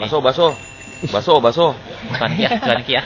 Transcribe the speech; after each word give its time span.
Baso, 0.00 0.18
baso. 0.24 0.46
Baso, 1.12 1.32
baso. 1.44 1.66
Bukan 2.08 2.30
ya, 2.40 2.50
bukan 2.56 2.80
ya. 2.88 3.02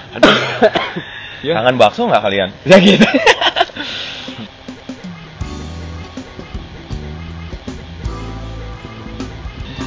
Ya. 1.43 1.55
Kangen 1.59 1.77
bakso 1.77 2.07
nggak 2.07 2.23
kalian? 2.23 2.49
Ya 2.71 2.79
gitu. 2.79 3.07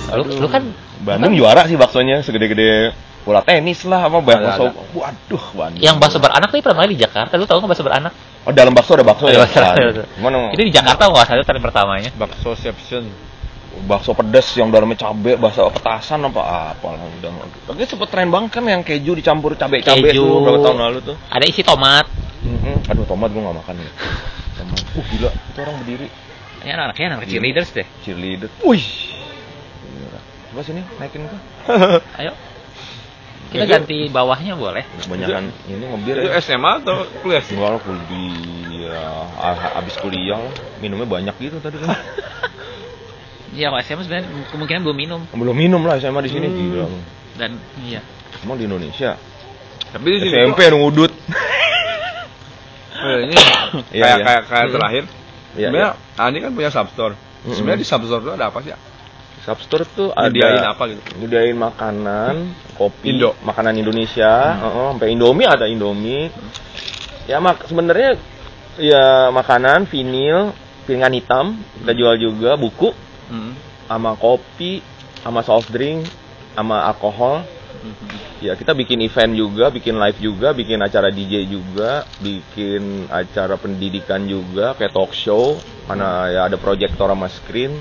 Lu, 0.07 0.23
lu 0.23 0.47
kan 0.47 0.63
Bandung 1.04 1.35
juara 1.35 1.63
sih 1.67 1.79
baksonya 1.79 2.23
segede-gede 2.23 2.91
bola 3.28 3.44
tenis 3.44 3.83
lah 3.83 4.08
apa 4.08 4.24
Ada, 4.24 4.28
bakso. 4.28 4.65
Waduh, 4.96 5.46
Bandung. 5.51 5.83
yang 5.83 5.99
bakso 5.99 6.19
beranak 6.19 6.47
tuh 6.47 6.63
pertama 6.63 6.87
kali 6.87 6.96
di 6.96 7.03
Jakarta. 7.03 7.35
Lu 7.35 7.44
tahu 7.44 7.60
nggak 7.60 7.71
bakso 7.76 7.83
beranak? 7.83 8.13
Oh, 8.47 8.51
dalam 8.55 8.71
bakso 8.71 8.96
ada 8.96 9.03
bakso 9.03 9.28
ya. 9.28 9.44
Ada 9.44 9.44
bakso, 9.44 9.60
ada 9.60 9.83
bakso. 9.83 10.03
Cuman 10.15 10.31
yang 10.31 10.46
Itu 10.55 10.62
di 10.63 10.74
Jakarta 10.76 11.01
kok 11.12 11.28
satu 11.28 11.44
kali 11.44 11.60
pertamanya. 11.60 12.10
Bakso 12.15 12.55
Seption. 12.55 13.26
Bakso 13.85 14.12
pedes 14.12 14.49
yang 14.55 14.71
dalamnya 14.71 14.97
cabe, 14.97 15.37
bakso 15.37 15.67
petasan 15.69 16.25
apa 16.25 16.73
apa 16.73 16.88
lah 16.95 17.03
udah. 17.21 17.30
Tapi 17.67 17.85
sempet 17.85 18.09
tren 18.09 18.27
banget 18.27 18.57
kan 18.57 18.63
yang 18.66 18.81
keju 18.81 19.13
dicampur 19.13 19.53
cabe-cabe 19.53 20.09
Keju. 20.09 20.23
tuh 20.23 20.39
berapa 20.41 20.59
tahun 20.63 20.77
lalu 20.81 20.99
tuh. 21.13 21.15
Ada 21.29 21.45
isi 21.45 21.61
tomat. 21.61 22.09
Mm-mm. 22.41 22.89
Aduh, 22.89 23.05
tomat 23.05 23.29
gua 23.29 23.41
nggak 23.49 23.57
makan 23.61 23.75
ya. 23.77 23.91
Tomat. 24.57 24.79
Uh, 24.95 25.05
gila, 25.11 25.29
itu 25.29 25.59
orang 25.61 25.75
berdiri 25.83 26.07
Ini 26.66 26.69
anak-anaknya 26.73 27.05
anak 27.13 27.19
kecil 27.29 27.39
leaders 27.43 27.69
deh. 27.69 27.88
cheerleader. 28.02 28.49
Wih. 28.66 28.85
Coba 30.49 30.61
sini 30.63 30.81
naikin 30.97 31.27
gua. 31.27 31.39
Ayo. 32.21 32.33
Kita 33.47 33.63
Itu- 33.63 33.73
ganti 33.80 33.97
bawahnya 34.11 34.59
boleh. 34.59 34.83
Kebanyakan 35.05 35.44
ini 35.71 35.83
ngebir 35.88 36.16
Itu 36.19 36.30
ya. 36.33 36.41
SMA 36.41 36.71
atau 36.83 37.07
kuliah 37.23 37.39
sih? 37.39 37.55
Enggak 37.55 37.69
lah 37.77 37.80
kuliah, 37.80 39.23
ah, 39.39 39.80
abis 39.80 39.95
kuliah 40.03 40.41
minumnya 40.83 41.07
banyak 41.07 41.35
gitu 41.39 41.61
tadi 41.63 41.80
kan. 41.80 41.95
Iya, 43.57 43.67
kalau 43.67 43.81
SMA 43.81 44.02
sebenarnya 44.05 44.25
kemungkinan 44.53 44.81
belum 44.84 44.97
minum 44.97 45.21
Belum 45.34 45.55
minum 45.57 45.81
lah 45.81 45.97
SMA 45.97 46.21
di 46.21 46.29
sini 46.29 46.45
Hmm. 46.45 46.55
gila. 46.55 46.85
dan 47.35 47.52
iya. 47.80 48.02
Emang 48.41 48.53
di 48.55 48.66
Indonesia 48.66 49.17
Tapi 49.88 50.05
di 50.07 50.20
sini 50.21 50.33
SMP 50.38 50.59
yang 50.63 50.77
ngudut. 50.77 51.09
ini 53.25 53.33
Iya, 53.91 54.03
kayak 54.03 54.17
iya. 54.17 54.25
kayak 54.25 54.41
kayak 54.45 54.66
Hmm. 54.66 54.73
terakhir. 54.73 55.03
Iya, 55.53 55.67
Sebenarnya 55.67 55.91
Ani 56.16 56.38
kan 56.38 56.52
punya 56.52 56.69
substore. 56.69 57.13
Mm-mm. 57.16 57.55
Sebenarnya 57.55 57.81
di 57.81 57.88
substore 57.88 58.22
itu 58.22 58.31
ada 58.31 58.45
apa 58.47 58.59
sih? 58.61 58.72
Substore 59.41 59.85
tuh 59.88 60.09
ada 60.11 60.75
apa 60.75 60.83
gitu? 60.88 61.02
Nyediain 61.17 61.55
makanan, 61.55 62.33
kopi, 62.75 63.16
Indo. 63.16 63.31
makanan 63.41 63.73
Indonesia, 63.75 64.59
heeh, 64.59 64.88
sampai 64.91 65.09
Indomie 65.09 65.47
ada 65.47 65.66
Indomie. 65.66 66.28
Ya 67.25 67.39
mak 67.39 67.63
sebenarnya 67.63 68.19
ya 68.75 69.31
makanan, 69.31 69.88
vinil, 69.88 70.52
piringan 70.83 71.16
hitam 71.16 71.45
kita 71.80 71.95
jual 71.95 72.16
juga, 72.19 72.52
buku 72.53 72.91
Hmm. 73.28 73.53
sama 73.88 74.16
kopi, 74.16 74.83
sama 75.23 75.44
soft 75.44 75.72
drink, 75.72 76.08
sama 76.56 76.88
alkohol. 76.88 77.44
Ya 78.44 78.52
kita 78.58 78.75
bikin 78.75 79.00
event 79.00 79.31
juga, 79.31 79.72
bikin 79.72 79.95
live 79.95 80.19
juga, 80.19 80.52
bikin 80.52 80.81
acara 80.84 81.08
DJ 81.08 81.47
juga, 81.47 82.03
bikin 82.19 83.08
acara 83.08 83.56
pendidikan 83.56 84.28
juga, 84.28 84.75
kayak 84.75 84.92
talk 84.92 85.16
show, 85.16 85.56
mana 85.88 86.28
ya 86.28 86.42
ada 86.52 86.59
proyektor 86.59 87.08
sama 87.08 87.31
screen, 87.31 87.80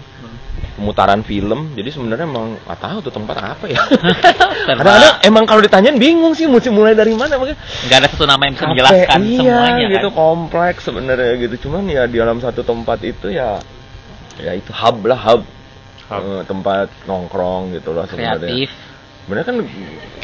pemutaran 0.76 1.24
film. 1.26 1.72
Jadi 1.74 1.88
sebenarnya 1.90 2.28
emang 2.28 2.54
nggak 2.54 2.78
tahu 2.78 2.98
tuh 3.08 3.12
tempat 3.12 3.36
apa 3.56 3.64
ya. 3.66 3.82
Kadang-kadang 4.68 5.14
emang 5.26 5.44
kalau 5.48 5.60
ditanyain 5.64 5.96
bingung 5.96 6.36
sih 6.36 6.46
mesti 6.46 6.68
mulai 6.70 6.92
dari 6.94 7.16
mana 7.16 7.34
makanya 7.40 7.58
Nggak 7.88 7.98
ada 7.98 8.08
satu 8.12 8.24
nama 8.28 8.42
yang 8.46 8.54
bisa 8.54 8.66
menjelaskan 8.68 9.20
iya, 9.24 9.38
semuanya 9.40 9.84
gitu 9.90 10.08
kan. 10.12 10.16
kompleks 10.16 10.80
sebenarnya 10.86 11.32
gitu. 11.40 11.54
Cuman 11.66 11.82
ya 11.88 12.04
di 12.06 12.16
dalam 12.20 12.38
satu 12.38 12.62
tempat 12.62 13.00
itu 13.02 13.32
ya 13.32 13.58
ya 14.38 14.52
itu 14.52 14.70
hub 14.70 14.98
lah 15.04 15.20
hub, 15.22 15.42
Hub. 16.06 16.22
Eh, 16.22 16.42
tempat 16.46 16.86
nongkrong 17.04 17.74
gitu 17.74 17.90
lah 17.90 18.06
sebenarnya. 18.06 18.38
Kreatif. 18.38 18.68
Sebenarnya 19.26 19.46
kan 19.48 19.56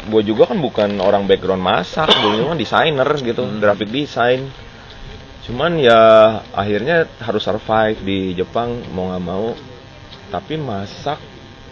gue 0.03 0.21
juga 0.23 0.43
kan 0.47 0.57
bukan 0.57 0.89
orang 0.97 1.27
background 1.27 1.59
masak, 1.59 2.07
dulunya 2.23 2.47
kan 2.47 2.55
desainer 2.55 3.09
gitu, 3.19 3.43
Hmm. 3.43 3.59
graphic 3.59 3.91
design. 3.91 4.47
Cuman 5.43 5.75
ya 5.75 5.99
akhirnya 6.55 7.03
harus 7.19 7.43
survive 7.43 7.99
di 7.99 8.31
Jepang 8.31 8.79
mau 8.95 9.11
nggak 9.11 9.23
mau. 9.23 9.51
Tapi 10.31 10.55
masak 10.55 11.19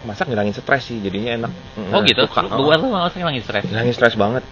masak 0.04 0.28
ngilangin 0.28 0.52
stres 0.52 0.92
sih, 0.92 1.00
jadinya 1.00 1.32
enak. 1.40 1.52
Oh 1.88 2.04
gitu. 2.04 2.28
Suka. 2.28 2.52
Buat 2.52 2.84
lu 2.84 2.92
malah 2.92 3.08
lagi 3.08 3.40
stres. 3.40 3.64
Ngilangin 3.64 3.94
stres 3.96 4.12
banget. 4.12 4.44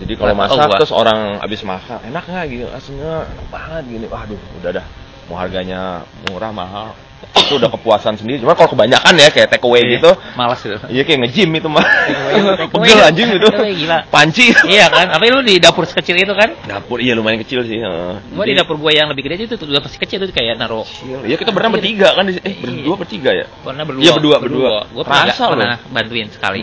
Jadi 0.00 0.12
kalau 0.16 0.32
Oh, 0.32 0.38
masak 0.38 0.64
gua. 0.64 0.78
terus 0.80 0.94
orang 0.94 1.42
habis 1.44 1.60
makan 1.60 1.98
enak 2.08 2.24
nggak 2.24 2.44
gitu, 2.48 2.66
aslinya 2.72 3.28
enak 3.28 3.46
banget 3.52 3.82
gini. 3.84 4.06
Waduh, 4.08 4.40
udah 4.62 4.70
dah. 4.80 4.86
Mau 5.32 5.40
harganya 5.40 6.04
murah 6.28 6.52
mahal 6.52 6.92
itu 7.32 7.56
udah 7.56 7.70
kepuasan 7.72 8.20
sendiri. 8.20 8.44
Cuma 8.44 8.52
kalau 8.52 8.68
kebanyakan 8.76 9.16
ya 9.16 9.32
kayak 9.32 9.48
take 9.48 9.64
away 9.64 9.80
Iya, 9.80 9.92
gitu, 9.96 10.10
Malas 10.36 10.60
gitu. 10.60 10.76
Iya 10.92 11.02
kayak 11.08 11.18
nge-gym 11.24 11.50
itu 11.56 11.68
mah. 11.72 11.80
away. 11.80 12.68
Pegel 12.76 12.98
anjing 13.00 13.28
itu. 13.32 13.48
Take 13.48 13.60
away, 13.64 13.72
gila. 13.72 13.98
Panci. 14.12 14.52
iya 14.68 14.86
kan? 14.92 15.06
Apa 15.08 15.24
lu 15.32 15.40
di 15.40 15.56
dapur 15.56 15.88
sekecil 15.88 16.20
itu 16.20 16.34
kan? 16.36 16.52
Dapur 16.68 17.00
iya 17.00 17.16
lumayan 17.16 17.40
kecil 17.40 17.64
sih. 17.64 17.80
Gua 18.36 18.44
di 18.44 18.52
dapur 18.52 18.76
gua 18.76 18.92
yang 18.92 19.08
lebih 19.08 19.24
gede 19.24 19.48
itu 19.48 19.56
tuh 19.56 19.64
udah 19.64 19.80
pasti 19.80 19.96
kecil 19.96 20.20
itu 20.28 20.34
kayak 20.36 20.60
naruh 20.60 20.84
kecil. 20.84 21.24
Iya 21.24 21.40
kita 21.40 21.50
berenam 21.56 21.72
bertiga 21.80 22.12
kan 22.12 22.28
di 22.28 22.36
eh 22.36 22.54
berdua 22.60 22.94
bertiga 23.00 23.30
ya? 23.32 23.46
warna 23.64 23.82
berdua. 23.88 24.02
Iya, 24.04 24.12
berdua, 24.12 24.36
berdua. 24.36 24.76
Gua 24.92 25.04
pernah, 25.08 25.32
pernah 25.32 25.76
bantuin 25.88 26.28
sekali. 26.28 26.60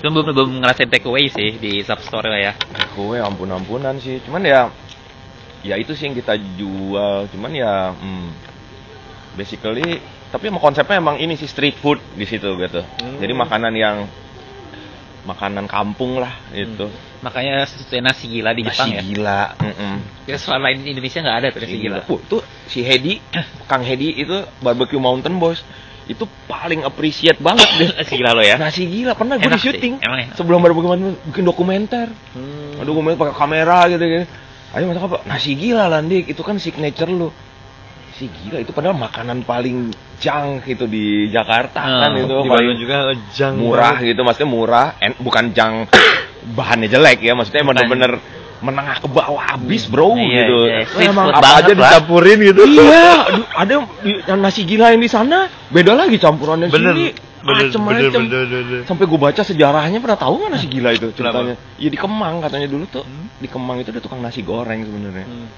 Cuma 0.00 0.16
belum 0.16 0.32
belum 0.32 0.50
ngerasain 0.64 0.88
take 0.88 1.04
away 1.04 1.28
sih 1.28 1.60
di 1.60 1.84
substore 1.84 2.32
lah 2.32 2.40
ya. 2.40 2.52
Gue 2.96 3.20
ampun-ampunan 3.20 4.00
sih. 4.00 4.16
Cuman 4.24 4.40
ya 4.48 4.72
ya 5.66 5.74
itu 5.76 5.92
sih 5.96 6.08
yang 6.10 6.16
kita 6.16 6.34
jual. 6.56 7.28
Cuman 7.32 7.50
ya 7.52 7.92
hmm, 7.94 8.28
basically 9.36 10.00
tapi 10.30 10.46
emang 10.46 10.62
konsepnya 10.62 11.02
emang 11.02 11.18
ini 11.18 11.34
sih 11.34 11.50
street 11.50 11.78
food 11.78 11.98
di 12.14 12.24
situ 12.24 12.54
gitu. 12.54 12.80
Hmm. 12.82 13.18
Jadi 13.18 13.32
makanan 13.34 13.74
yang 13.74 13.96
makanan 15.26 15.68
kampung 15.68 16.20
lah 16.22 16.32
itu. 16.54 16.88
Makanya 17.20 17.68
sesuatu 17.68 18.00
nasi 18.00 18.24
gila 18.30 18.56
di 18.56 18.64
Jepang 18.64 18.88
ya. 18.96 19.02
gila. 19.04 19.42
Mm-mm. 19.60 19.94
Ya 20.24 20.40
selain 20.40 20.80
di 20.80 20.96
Indonesia 20.96 21.20
nggak 21.20 21.38
ada 21.44 21.48
tuh 21.52 21.60
nasi 21.60 21.76
gila. 21.76 21.98
Uh, 22.08 22.20
tuh 22.24 22.40
si 22.64 22.80
Hedi, 22.80 23.20
Kang 23.68 23.84
Hedi 23.84 24.16
itu 24.16 24.48
barbecue 24.64 25.00
mountain 25.02 25.36
boys 25.36 25.60
itu 26.10 26.26
paling 26.50 26.82
appreciate 26.82 27.38
banget 27.38 27.68
deh. 27.78 27.90
Nasi 28.02 28.14
gila 28.18 28.34
lo 28.34 28.42
ya. 28.42 28.56
Nasi 28.58 28.82
gila 28.82 29.14
pernah 29.14 29.38
gue 29.38 29.46
di 29.46 29.60
sih, 29.62 29.70
syuting 29.70 29.94
emang 30.02 30.18
enak. 30.26 30.34
sebelum 30.34 30.58
barbecue 30.58 30.90
mountain 30.90 31.14
bikin 31.30 31.44
dokumenter. 31.46 32.08
Hmm. 32.34 32.82
Gue 32.82 33.14
pakai 33.14 33.34
kamera 33.36 33.86
gitu 33.86 34.02
gitu. 34.02 34.26
Ayo 34.70 34.86
masak 34.86 35.02
apa? 35.04 35.18
Nasi 35.26 35.58
gila 35.58 35.90
Landik, 35.90 36.30
itu 36.30 36.42
kan 36.42 36.54
signature 36.56 37.10
lu. 37.10 37.28
Nasi 38.06 38.30
gila 38.30 38.62
itu 38.62 38.70
padahal 38.70 38.94
makanan 38.94 39.42
paling 39.42 39.90
jang 40.16 40.60
gitu 40.62 40.84
di 40.84 41.26
Jakarta 41.26 41.80
kan 41.80 42.12
Hmm, 42.12 42.22
itu 42.22 42.36
Di 42.38 42.46
paling 42.46 42.66
Bandung 42.68 42.78
juga 42.78 42.96
jang 43.32 43.56
murah 43.56 43.96
banget. 43.96 44.14
gitu 44.14 44.20
maksudnya 44.20 44.48
murah 44.48 44.86
bukan 45.18 45.44
jang 45.50 45.72
bahannya 46.58 46.86
jelek 46.86 47.18
ya 47.20 47.32
maksudnya 47.32 47.64
Bukan. 47.64 47.72
bener-bener 47.74 48.12
menengah 48.60 49.00
ke 49.00 49.08
bawah 49.08 49.40
habis 49.42 49.84
bro 49.84 50.12
Iya, 50.12 50.28
gitu 50.44 50.56
iya. 50.62 50.80
Street 50.84 51.08
emang 51.08 51.26
apa 51.28 51.48
aja 51.58 51.72
lah. 51.72 51.96
dicampurin 51.96 52.38
gitu 52.42 52.62
iya 52.66 53.08
aduh, 53.28 53.44
ada 53.54 53.72
yang 54.28 54.38
nasi 54.38 54.62
gila 54.62 54.92
yang 54.92 55.00
di 55.00 55.08
sana 55.08 55.38
beda 55.68 55.92
lagi 55.94 56.16
campurannya 56.16 56.68
Bener. 56.68 56.92
sini 56.92 57.06
Bener, 57.40 57.72
macem-macem. 57.72 58.12
bener, 58.12 58.44
bener, 58.44 58.62
bener. 58.62 58.80
sampai 58.84 59.04
gue 59.04 59.16
baca 59.18 59.40
sejarahnya 59.40 59.96
pernah 59.98 60.18
tahu 60.18 60.34
nggak 60.38 60.50
nasi 60.52 60.66
gila 60.68 60.92
itu 60.92 61.08
ceritanya 61.10 61.56
ya 61.74 61.88
di 61.88 61.96
Kemang 61.96 62.34
katanya 62.40 62.66
dulu 62.66 62.84
tuh 62.86 63.00
Hmm. 63.00 63.32
di 63.34 63.48
Kemang 63.48 63.80
itu 63.80 63.88
ada 63.88 63.98
tukang 63.98 64.20
nasi 64.20 64.40
goreng 64.40 64.80
sebenarnya 64.82 65.24
Hmm. 65.24 65.48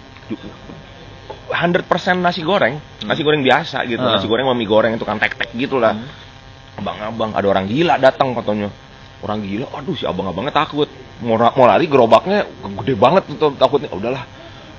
100% 1.51 1.85
nasi 2.17 2.41
goreng 2.41 2.79
nasi 3.03 3.21
goreng 3.21 3.43
biasa 3.43 3.83
gitu 3.85 3.99
Hmm. 3.99 4.15
nasi 4.15 4.25
goreng 4.25 4.47
sama 4.47 4.55
mie 4.55 4.65
goreng 4.65 4.95
tukang 4.95 5.19
tek-tek 5.19 5.51
gitu 5.53 5.77
lah 5.77 5.93
Hmm. 5.93 6.07
abang-abang 6.79 7.35
ada 7.35 7.45
orang 7.45 7.67
gila 7.67 7.99
datang 7.99 8.33
katanya 8.33 8.71
orang 9.23 9.39
gila 9.41 9.67
aduh 9.73 9.95
si 9.95 10.05
abang-abangnya 10.05 10.53
takut. 10.53 10.91
Mau, 11.23 11.39
mau 11.39 11.67
lari 11.67 11.87
gerobaknya 11.87 12.43
gede 12.83 12.95
banget 12.99 13.23
tuh 13.31 13.55
takutnya. 13.55 13.89
"Ah, 13.91 13.99
udahlah 13.99 14.25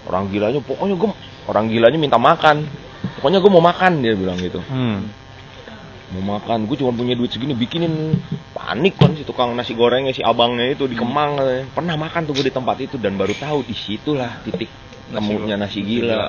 orang 0.04 0.28
gilanya 0.28 0.60
pokoknya 0.60 0.96
gue 1.00 1.10
orang 1.48 1.66
gilanya 1.72 1.98
minta 1.98 2.20
makan. 2.20 2.68
Pokoknya 3.20 3.40
gue 3.40 3.52
mau 3.52 3.64
makan 3.64 3.92
dia 4.00 4.14
bilang 4.14 4.36
gitu. 4.38 4.60
Hmm. 4.68 5.08
mau 6.14 6.38
makan 6.38 6.70
gue 6.70 6.78
cuma 6.78 6.94
punya 6.94 7.18
duit 7.18 7.34
segini 7.34 7.58
bikinin. 7.58 8.14
Panik 8.54 9.02
kan 9.02 9.18
si 9.18 9.26
tukang 9.26 9.58
nasi 9.58 9.74
gorengnya 9.74 10.14
si 10.14 10.22
abangnya 10.22 10.70
itu 10.70 10.86
di 10.86 10.94
Kemang 10.94 11.42
katanya. 11.42 11.66
pernah 11.74 11.96
makan 11.98 12.22
tuh 12.30 12.38
gue 12.38 12.46
di 12.46 12.54
tempat 12.54 12.78
itu 12.86 13.02
dan 13.02 13.18
baru 13.18 13.34
tahu 13.34 13.66
di 13.66 13.74
situlah 13.74 14.38
titik 14.46 14.70
Nasi 15.10 15.34
go- 15.34 15.50
nasi 15.50 15.80
gila. 15.82 16.06
Gila. 16.06 16.28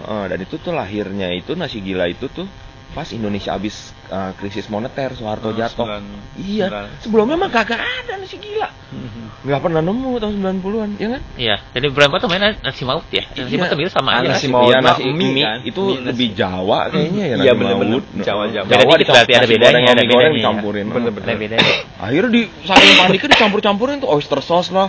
Heeh, 0.00 0.24
dan 0.24 0.38
itu 0.40 0.56
tuh 0.56 0.72
lahirnya 0.72 1.28
itu 1.36 1.52
nasi 1.52 1.84
gila 1.84 2.08
itu 2.08 2.32
tuh 2.32 2.48
pas 2.90 3.06
Indonesia 3.08 3.52
habis 3.52 3.74
uh, 4.06 4.34
krisis 4.34 4.66
moneter 4.66 5.12
Soeharto 5.12 5.48
Ah, 5.48 5.56
jatuh 5.56 5.86
sembilan- 5.86 6.36
iya 6.36 6.66
sembilan. 6.66 6.86
sebelumnya 6.98 7.36
mah 7.36 7.48
kagak 7.48 7.78
ada 7.78 8.12
nasi 8.16 8.34
gila 8.34 8.66
nggak 9.46 9.60
pernah 9.60 9.80
nemu 9.80 10.10
tahun 10.16 10.34
90-an 10.58 10.90
ya 10.96 11.08
kan 11.08 11.22
Iya, 11.34 11.56
jadi 11.70 11.86
berapa 11.88 12.14
tuh 12.16 12.26
mainnya 12.26 12.58
nasi 12.60 12.82
maut 12.82 13.06
ya? 13.08 13.24
Nasi 13.30 13.46
Iya. 13.48 13.62
maut 13.62 13.72
mirip 13.72 13.88
sama 13.88 14.10
Ah, 14.10 14.20
aja. 14.20 14.28
nasi 14.28 14.44
kan? 14.44 14.52
maut. 14.52 14.68
Iya, 14.68 14.78
nasi 14.80 15.02
mie 15.06 15.30
mie, 15.30 15.40
kan? 15.40 15.58
itu 15.62 15.80
Mie 15.80 15.94
nasi. 15.94 16.06
lebih 16.10 16.28
Jawa 16.34 16.78
kayaknya 16.88 17.22
ya 17.22 17.28
Iya, 17.30 17.36
nasi 17.46 17.56
bener-bener. 17.56 17.94
maut. 17.96 18.04
Jawa, 18.20 18.42
Jawa. 18.48 18.66
Jawa 18.66 18.92
dikit 18.94 19.12
berarti, 19.12 19.32
ada 19.32 19.46
bedanya, 19.46 19.78
ada 19.88 20.02
bedanya. 20.02 20.28
dicampurin. 20.34 20.86
Bener-bener. 20.86 21.24
Ada 21.24 21.34
beda. 21.38 21.56
Akhirnya 21.96 22.30
di 22.30 22.42
saking 22.60 22.94
paniknya 22.98 23.28
dicampur-campurin 23.30 23.96
tuh 23.98 24.10
oyster 24.10 24.40
sauce 24.40 24.68
lah, 24.68 24.88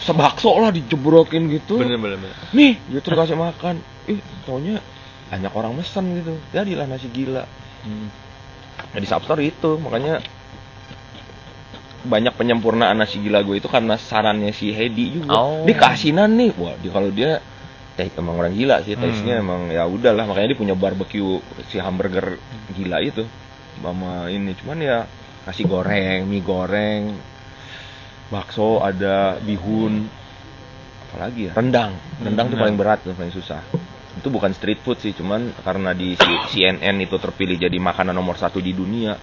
sebakso 0.00 0.50
lah 0.56 0.70
dijebrokin 0.70 1.46
gitu. 1.52 1.78
Bener 1.78 1.94
bener 1.94 2.18
bener. 2.18 2.34
Nih, 2.50 2.80
gitu 2.90 3.06
dikasih 3.06 3.36
makan. 3.36 3.78
Ih, 4.08 4.18
taunya 4.42 4.82
banyak 5.32 5.52
orang 5.56 5.72
mesen 5.72 6.04
gitu. 6.20 6.36
Jadilah 6.52 6.84
nasi 6.84 7.08
gila. 7.08 7.48
Hmm. 7.88 8.12
Nah, 8.92 8.98
di 9.00 9.08
Substore 9.08 9.40
itu, 9.40 9.80
makanya 9.80 10.20
banyak 12.04 12.34
penyempurnaan 12.36 13.00
nasi 13.00 13.16
gila 13.22 13.40
gue 13.40 13.56
itu 13.62 13.68
karena 13.72 13.96
sarannya 13.96 14.52
si 14.52 14.76
Hedi 14.76 15.16
juga. 15.16 15.32
Oh. 15.32 15.64
Dia 15.64 15.76
keasinan 15.80 16.36
nih. 16.36 16.52
Wah, 16.60 16.76
dia 16.76 16.90
kalau 16.92 17.08
dia 17.08 17.40
eh 17.96 18.08
emang 18.12 18.36
orang 18.36 18.52
gila 18.52 18.84
sih, 18.84 18.92
Hmm. 18.92 19.08
taste-nya 19.08 19.40
emang 19.40 19.72
ya 19.72 19.88
udahlah 19.88 20.28
makanya 20.28 20.52
dia 20.52 20.58
punya 20.60 20.76
barbecue 20.76 21.40
si 21.72 21.80
hamburger 21.80 22.36
gila 22.76 23.00
itu. 23.00 23.24
Mama 23.80 24.28
ini 24.28 24.52
cuman 24.60 24.76
ya 24.84 24.98
nasi 25.48 25.64
goreng, 25.64 26.28
mie 26.28 26.44
goreng, 26.44 27.16
bakso 28.28 28.84
ada 28.84 29.36
bihun 29.40 30.08
apalagi 31.12 31.50
ya 31.50 31.52
rendang 31.52 31.92
rendang 32.24 32.48
tuh 32.48 32.56
Hmm. 32.56 32.64
paling 32.64 32.76
berat 32.80 32.98
tuh 33.04 33.12
paling 33.12 33.28
susah 33.28 33.60
itu 34.22 34.30
bukan 34.30 34.54
street 34.54 34.78
food 34.80 35.02
sih 35.02 35.10
cuman 35.12 35.50
karena 35.66 35.90
di 35.90 36.14
CNN 36.46 36.94
itu 37.02 37.18
terpilih 37.18 37.58
jadi 37.58 37.74
makanan 37.74 38.14
nomor 38.14 38.38
satu 38.38 38.62
di 38.62 38.70
dunia 38.70 39.18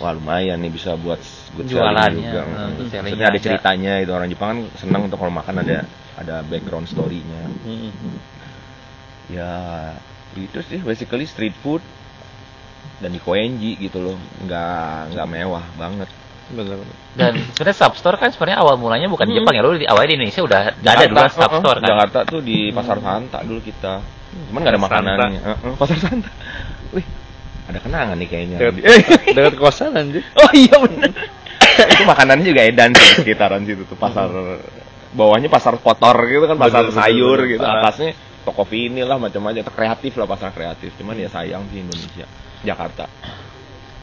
wah 0.00 0.16
lumayan 0.16 0.56
nih 0.56 0.72
bisa 0.72 0.96
buat 0.96 1.20
good 1.52 1.68
selling 1.68 1.76
Jualannya, 1.76 2.16
juga 2.16 2.40
eh, 2.40 2.48
Mm. 2.48 2.88
selling 2.88 3.12
Maksudnya 3.12 3.28
ada 3.28 3.38
ceritanya 3.38 3.92
itu 4.00 4.10
orang 4.10 4.28
Jepang 4.32 4.48
kan 4.56 4.58
senang 4.80 5.04
untuk 5.04 5.20
kalau 5.20 5.28
makan 5.30 5.60
ada 5.60 5.84
ada 6.16 6.40
background 6.42 6.88
story-nya 6.88 7.44
ya 9.28 9.52
itu 10.32 10.58
sih 10.64 10.80
basically 10.80 11.28
street 11.28 11.52
food 11.60 11.84
dan 12.98 13.12
di 13.12 13.20
Koenji 13.20 13.76
gitu 13.76 14.00
loh 14.00 14.16
nggak 14.42 15.12
nggak 15.12 15.26
mewah 15.28 15.64
banget 15.76 16.08
Bener. 16.52 16.84
Dan 17.16 17.32
sebenarnya 17.56 17.78
substore 17.80 18.20
kan 18.20 18.28
sebenarnya 18.28 18.60
awal 18.60 18.76
mulanya 18.76 19.08
bukan 19.08 19.24
di 19.24 19.32
Hmm. 19.32 19.40
Jepang 19.40 19.54
ya, 19.56 19.62
lu 19.64 19.72
di 19.72 19.88
awalnya 19.88 20.12
di 20.12 20.16
Indonesia 20.20 20.42
udah 20.44 20.60
udah 20.84 20.92
ada 20.92 21.04
dulu 21.08 21.16
Jakarta, 21.16 21.32
substore 21.40 21.78
uh-uh, 21.80 21.80
kan. 21.80 21.88
Jakarta 21.96 22.18
tuh 22.28 22.40
di 22.44 22.58
Pasar 22.68 22.98
Santa 23.00 23.38
dulu 23.40 23.60
kita. 23.64 23.94
Cuman 24.48 24.60
nggak 24.64 24.74
ada 24.74 24.82
makanannya. 24.82 25.40
Uh-uh, 25.44 25.74
Pasar 25.76 25.98
Santa. 26.00 26.30
Wih, 26.92 27.04
ada 27.68 27.78
kenangan 27.80 28.16
nih 28.16 28.28
kayaknya. 28.28 28.56
Dekat, 28.58 28.74
dekat 29.36 29.54
kosan 29.60 29.96
anjir. 29.96 30.24
oh 30.40 30.50
iya 30.52 30.76
bener. 30.80 31.12
itu 31.92 32.02
makanannya 32.04 32.44
juga 32.44 32.62
edan 32.68 32.90
sih 32.92 33.00
di 33.00 33.14
sekitaran 33.24 33.62
situ 33.64 33.82
tuh 33.88 33.96
pasar 33.96 34.28
bawahnya 35.12 35.48
pasar 35.48 35.76
kotor 35.80 36.16
gitu 36.28 36.44
kan 36.48 36.56
pasar 36.60 36.88
betul, 36.88 36.96
sayur 36.96 37.38
betul. 37.44 37.52
gitu 37.56 37.64
atasnya 37.64 38.10
toko 38.42 38.62
vinil 38.66 39.06
lah 39.06 39.18
macam-macam 39.20 39.64
kreatif 39.72 40.12
lah 40.18 40.26
pasar 40.28 40.50
kreatif 40.52 40.90
cuman 40.98 41.16
ya 41.16 41.28
sayang 41.32 41.64
sih 41.72 41.80
Indonesia 41.84 42.26
Jakarta 42.64 43.06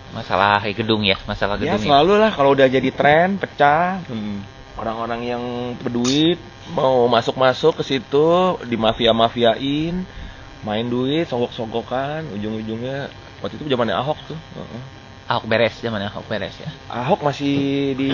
Masalah 0.09 0.65
gedung 0.73 1.05
ya, 1.05 1.21
masalah 1.29 1.61
ya 1.61 1.77
gedung 1.77 1.85
ya. 1.85 1.87
selalu 1.93 2.13
lah 2.17 2.31
kalau 2.33 2.57
udah 2.57 2.65
jadi 2.65 2.89
tren 2.89 3.37
pecah 3.37 4.01
Hmm. 4.09 4.41
orang-orang 4.73 5.21
yang 5.21 5.43
berduit 5.77 6.41
mau 6.73 7.05
masuk-masuk 7.05 7.77
ke 7.77 7.83
situ 7.85 8.57
di 8.65 8.73
mafia-mafiain 8.73 10.01
main 10.59 10.85
duit 10.85 11.23
sogok-sogokan 11.25 12.27
ujung-ujungnya 12.35 13.07
waktu 13.39 13.55
itu 13.55 13.71
zamannya 13.71 13.95
Ahok 13.95 14.19
tuh. 14.27 14.37
Ahok 15.29 15.45
beres 15.47 15.77
zamannya 15.79 16.09
Ahok 16.11 16.25
beres 16.27 16.55
ya. 16.59 16.69
Ahok 16.89 17.23
masih 17.23 17.93
di 17.95 18.07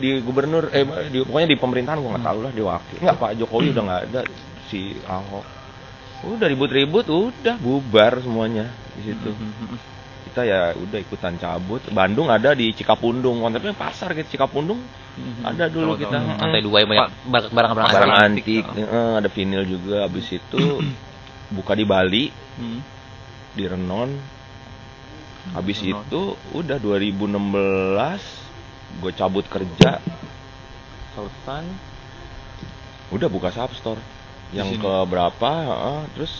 di 0.00 0.10
gubernur 0.18 0.72
eh 0.72 0.82
di, 1.12 1.22
pokoknya 1.22 1.48
di 1.52 1.58
pemerintahan 1.60 1.98
gua 2.00 2.10
nggak 2.18 2.26
tahu 2.26 2.38
lah 2.42 2.52
di 2.52 2.62
wakil 2.64 2.98
nggak 2.98 3.16
Pak 3.18 3.30
Jokowi 3.38 3.66
udah 3.70 3.82
nggak 3.86 4.02
ada 4.10 4.20
si 4.66 4.96
Ahok 5.06 5.46
udah 6.22 6.46
ribut-ribut 6.46 7.06
udah 7.06 7.58
bubar 7.58 8.22
semuanya 8.22 8.70
di 8.94 9.10
situ 9.10 9.30
kita 10.22 10.46
ya 10.46 10.72
udah 10.72 10.98
ikutan 11.02 11.34
cabut 11.36 11.82
Bandung 11.90 12.30
ada 12.30 12.54
di 12.54 12.70
Cikapundung 12.72 13.42
konsepnya 13.42 13.74
pasar 13.74 14.14
gitu 14.14 14.38
Cikapundung 14.38 14.80
ada 15.44 15.68
dulu 15.68 15.92
kita 15.98 16.16
Hmm. 16.16 16.40
Lantai 16.40 16.62
dua 16.64 16.76
yang 16.80 16.88
banyak 16.88 17.08
barang-barang 17.52 17.90
barang 17.92 18.12
antik. 18.16 18.64
antik, 18.64 18.64
ada 19.20 19.28
vinil 19.28 19.62
juga 19.68 20.08
habis 20.08 20.24
itu 20.32 20.62
buka 21.52 21.72
di 21.72 21.84
Bali 21.84 22.24
Hmm. 22.52 22.80
di 23.52 23.64
Renon 23.64 24.10
habis 25.52 25.78
Renon. 25.78 26.02
itu 26.02 26.22
udah 26.52 26.76
2016 26.76 27.32
gue 28.94 29.12
cabut 29.12 29.44
kerja 29.44 30.00
selesai 31.10 31.64
udah 33.10 33.28
buka 33.28 33.48
substore 33.50 34.00
yang 34.50 34.68
ke 34.70 34.92
berapa 35.06 35.50
heeh, 35.62 36.00
terus 36.12 36.32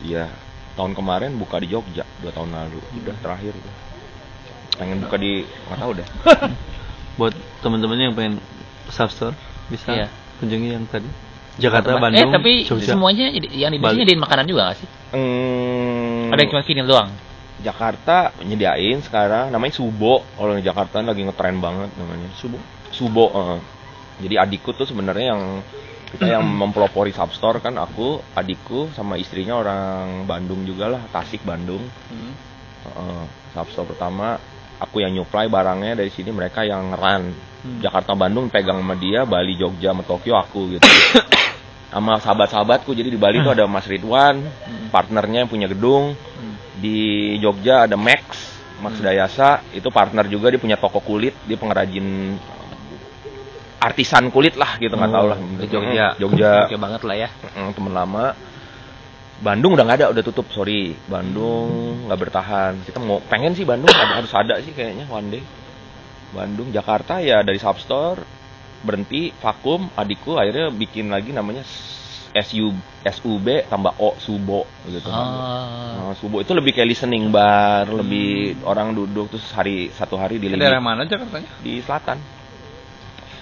ya 0.00 0.30
tahun 0.74 0.92
kemarin 0.92 1.34
buka 1.34 1.58
di 1.58 1.66
Jogja 1.68 2.06
dua 2.20 2.30
tahun 2.30 2.50
lalu 2.52 2.78
udah 2.96 3.16
terakhir 3.16 3.54
tuh. 3.54 3.74
pengen 4.76 5.00
buka 5.00 5.16
di 5.16 5.42
nggak 5.42 5.78
tahu 5.78 5.92
deh 5.94 6.08
Buat 7.16 7.32
teman-teman 7.58 7.96
yang 7.98 8.12
pengen 8.12 8.44
substore 8.86 9.32
bisa 9.66 9.88
Iya. 9.88 10.08
kunjungi 10.36 10.68
yang 10.70 10.84
tadi. 10.84 11.08
Jakarta, 11.56 11.96
Bandung, 11.96 12.28
Eh 12.28 12.32
tapi 12.32 12.52
Jogja. 12.62 12.92
semuanya 12.92 13.26
jadi- 13.28 13.48
yang 13.50 13.70
di 13.70 13.78
sini 13.78 13.96
nyediain 13.98 14.20
makanan 14.20 14.44
juga 14.44 14.68
gak 14.68 14.76
sih? 14.76 14.88
Hmm, 15.10 16.28
Ada 16.28 16.38
yang 16.38 16.50
cuma 16.50 16.62
vinil 16.62 16.86
doang. 16.86 17.08
Jakarta 17.56 18.16
nyediain 18.38 19.00
sekarang 19.00 19.48
namanya 19.48 19.72
Subo 19.72 20.20
kalau 20.32 20.52
di 20.52 20.60
Jakarta 20.60 21.00
lagi 21.00 21.22
ngetren 21.22 21.56
banget 21.56 21.88
namanya 21.96 22.28
Subuh. 22.34 22.60
Subo 22.88 23.24
heeh. 23.28 23.58
jadi 24.18 24.34
adikku 24.42 24.72
tuh 24.72 24.84
sebenarnya 24.84 25.32
yang 25.32 25.42
kita 26.06 26.24
yang 26.30 26.44
mempelopori 26.60 27.10
substore 27.10 27.58
kan 27.58 27.72
aku 27.74 28.20
adikku 28.32 28.92
sama 28.92 29.16
istrinya 29.16 29.56
orang 29.56 30.24
Bandung 30.24 30.62
juga 30.62 30.88
lah 30.88 31.02
Tasik 31.08 31.40
Bandung 31.42 31.80
Hmm. 32.06 32.32
Heeh. 32.86 33.22
substore 33.52 33.88
pertama 33.88 34.36
aku 34.76 35.00
yang 35.00 35.12
nyuplai 35.12 35.48
barangnya 35.48 35.96
dari 35.96 36.08
sini 36.08 36.28
mereka 36.28 36.60
yang 36.62 36.92
run 36.92 37.32
Hmm. 37.56 37.80
Jakarta 37.80 38.12
Bandung 38.14 38.46
pegang 38.46 38.78
sama 38.78 38.94
dia 38.94 39.24
Bali 39.24 39.56
Jogja 39.56 39.90
sama 39.90 40.00
Tokyo 40.00 40.36
aku 40.36 40.70
gitu 40.70 40.86
sama 41.86 42.18
sahabat-sahabatku 42.18 42.90
jadi 42.92 43.08
di 43.08 43.16
Bali 43.16 43.40
tuh 43.40 43.54
ada 43.54 43.64
Mas 43.64 43.86
Ridwan 43.86 44.42
partnernya 44.90 45.46
yang 45.46 45.50
punya 45.50 45.66
gedung. 45.66 46.12
Hmm. 46.12 46.54
di 46.76 47.32
Jogja 47.40 47.88
ada 47.88 47.96
Max 47.96 48.36
Max 48.78 49.00
Dayasa 49.00 49.64
itu 49.72 49.88
partner 49.88 50.28
juga 50.28 50.52
dia 50.52 50.60
punya 50.60 50.76
toko 50.76 51.00
kulit 51.00 51.32
dia 51.48 51.56
pengrajin 51.56 52.36
artisan 53.76 54.28
kulit 54.28 54.56
lah 54.56 54.76
gitu 54.76 54.92
nggak 54.92 55.08
Oh, 55.08 55.14
tahu 55.14 55.26
lah. 55.30 55.38
di 55.38 55.66
Jogja. 55.68 56.06
Jogja. 56.18 56.50
Oke 56.68 56.76
banget 56.76 57.02
lah 57.04 57.16
ya. 57.16 57.28
Temen 57.54 57.92
lama. 57.92 58.34
Bandung 59.36 59.76
udah 59.76 59.84
nggak 59.84 59.98
ada 60.00 60.06
udah 60.16 60.22
tutup 60.24 60.48
sorry. 60.50 60.96
Bandung 61.06 62.04
nggak 62.08 62.18
bertahan. 62.18 62.72
Kita 62.84 62.98
mau 63.00 63.20
pengen 63.20 63.52
sih 63.52 63.64
Bandung 63.64 63.88
ada 63.88 64.20
harus 64.20 64.32
ada 64.32 64.58
sih 64.60 64.72
kayaknya 64.72 65.06
one 65.08 65.28
day. 65.28 65.42
Bandung 66.32 66.72
Jakarta 66.72 67.20
ya 67.22 67.40
dari 67.40 67.56
substore 67.56 68.20
berhenti 68.86 69.34
vakum 69.36 69.90
adikku 69.92 70.38
akhirnya 70.38 70.70
bikin 70.70 71.10
lagi 71.10 71.34
namanya 71.34 71.66
SU 72.36 72.68
SUB 73.02 73.46
tambah 73.66 73.96
O 73.96 74.12
Subo 74.16 74.68
gitu 74.86 75.08
Oh. 75.08 76.12
Nah, 76.12 76.14
Subo 76.14 76.38
itu 76.38 76.52
lebih 76.52 76.70
kayak 76.70 76.86
listening 76.86 77.32
bar, 77.32 77.88
lebih 77.88 78.60
orang 78.62 78.92
duduk 78.92 79.32
terus 79.32 79.48
hari 79.50 79.88
satu 79.90 80.14
hari 80.14 80.36
di 80.36 80.52
daerah 80.52 80.78
mana 80.78 81.02
Jakartanya? 81.02 81.48
di 81.58 81.80
selatan. 81.80 82.20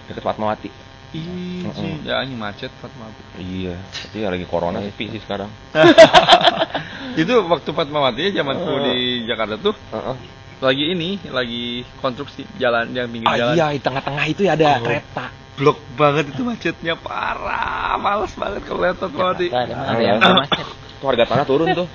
Dekat 0.06 0.22
Fatmawati. 0.22 0.70
Ih, 1.14 1.62
Mm-mm. 1.62 2.02
ya 2.06 2.22
anjing 2.22 2.38
macet 2.38 2.70
Fatmawati. 2.74 3.22
Iya, 3.38 3.78
tapi 3.78 4.16
ya 4.18 4.28
lagi 4.30 4.46
corona 4.46 4.78
sepi 4.78 5.10
sih 5.10 5.22
sekarang. 5.22 5.46
Itu 7.20 7.46
waktu 7.46 7.70
Fatmawati 7.70 8.20
ya 8.30 8.42
zamanku 8.42 8.66
Oh. 8.68 8.82
di 8.84 9.22
Jakarta 9.24 9.54
tuh 9.56 9.74
Heeh. 9.90 10.16
Lagi 10.62 10.84
ini, 10.90 11.18
lagi 11.28 11.82
konstruksi 11.98 12.46
jalan 12.56 12.94
yang 12.94 13.10
pinggir 13.10 13.28
Ah, 13.28 13.36
jalan. 13.36 13.54
iya, 13.54 13.66
di 13.74 13.80
tengah-tengah 13.82 14.24
itu 14.26 14.42
ya 14.46 14.52
ada 14.54 14.78
Oh. 14.78 14.86
kereta. 14.86 15.24
Blok 15.54 15.78
banget 15.94 16.34
itu 16.34 16.42
macetnya 16.42 16.94
parah, 16.98 17.94
males 17.94 18.34
banget 18.34 18.66
kalau 18.66 18.80
lihat 18.82 18.98
Fatmawati. 18.98 19.46
Jakarta 19.50 19.70
ada 19.70 19.74
mana 19.78 19.90
ada 19.94 20.02
yang 20.02 20.18
iya. 20.18 20.34
macet. 20.34 20.66
Tuh 20.98 21.06
harga 21.06 21.24
tanah 21.30 21.46
turun 21.46 21.68
tuh. 21.74 21.86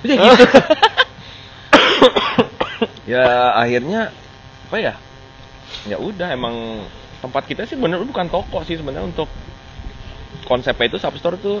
ya 3.12 3.52
akhirnya 3.56 4.00
apa 4.70 4.76
ya? 4.80 4.94
Ya 5.88 5.96
udah 6.00 6.28
emang 6.32 6.84
tempat 7.20 7.44
kita 7.44 7.68
sih 7.68 7.76
bener 7.76 8.00
bukan 8.00 8.32
toko 8.32 8.64
sih 8.64 8.80
sebenarnya 8.80 9.12
untuk 9.12 9.28
konsepnya 10.48 10.88
itu 10.88 10.98
substore 10.98 11.36
tuh 11.36 11.60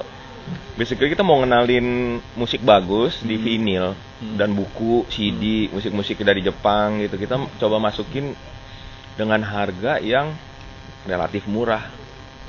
basically 0.74 1.12
kita 1.12 1.20
mau 1.22 1.38
ngenalin 1.40 2.18
musik 2.34 2.60
bagus 2.62 3.20
di 3.20 3.36
Hmm. 3.36 3.44
vinyl 3.44 3.88
Hmm. 4.20 4.36
dan 4.36 4.52
buku, 4.52 5.08
CD, 5.08 5.68
musik-musik 5.72 6.20
dari 6.20 6.44
Jepang 6.44 7.00
gitu. 7.00 7.16
Kita 7.16 7.40
coba 7.56 7.76
masukin 7.80 8.36
dengan 9.16 9.40
harga 9.44 10.00
yang 10.00 10.32
relatif 11.04 11.48
murah 11.48 11.88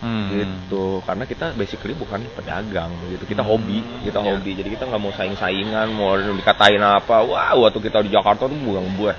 Hmm. 0.02 0.34
gitu 0.34 1.06
karena 1.06 1.30
kita 1.30 1.54
basically 1.54 1.94
bukan 1.94 2.26
pedagang 2.34 2.90
gitu 3.14 3.22
kita 3.30 3.46
Hmm, 3.46 3.54
hobi 3.54 3.86
kita 4.02 4.18
iya. 4.18 4.34
hobi 4.34 4.52
jadi 4.58 4.70
kita 4.74 4.90
nggak 4.90 4.98
mau 4.98 5.14
saing-saingan 5.14 5.88
mau 5.94 6.18
dikatain 6.18 6.82
apa 6.82 7.22
wah 7.22 7.54
waktu 7.54 7.78
kita 7.86 8.02
di 8.02 8.10
Jakarta 8.10 8.50
tuh 8.50 8.58
buang 8.66 8.98
buah 8.98 9.14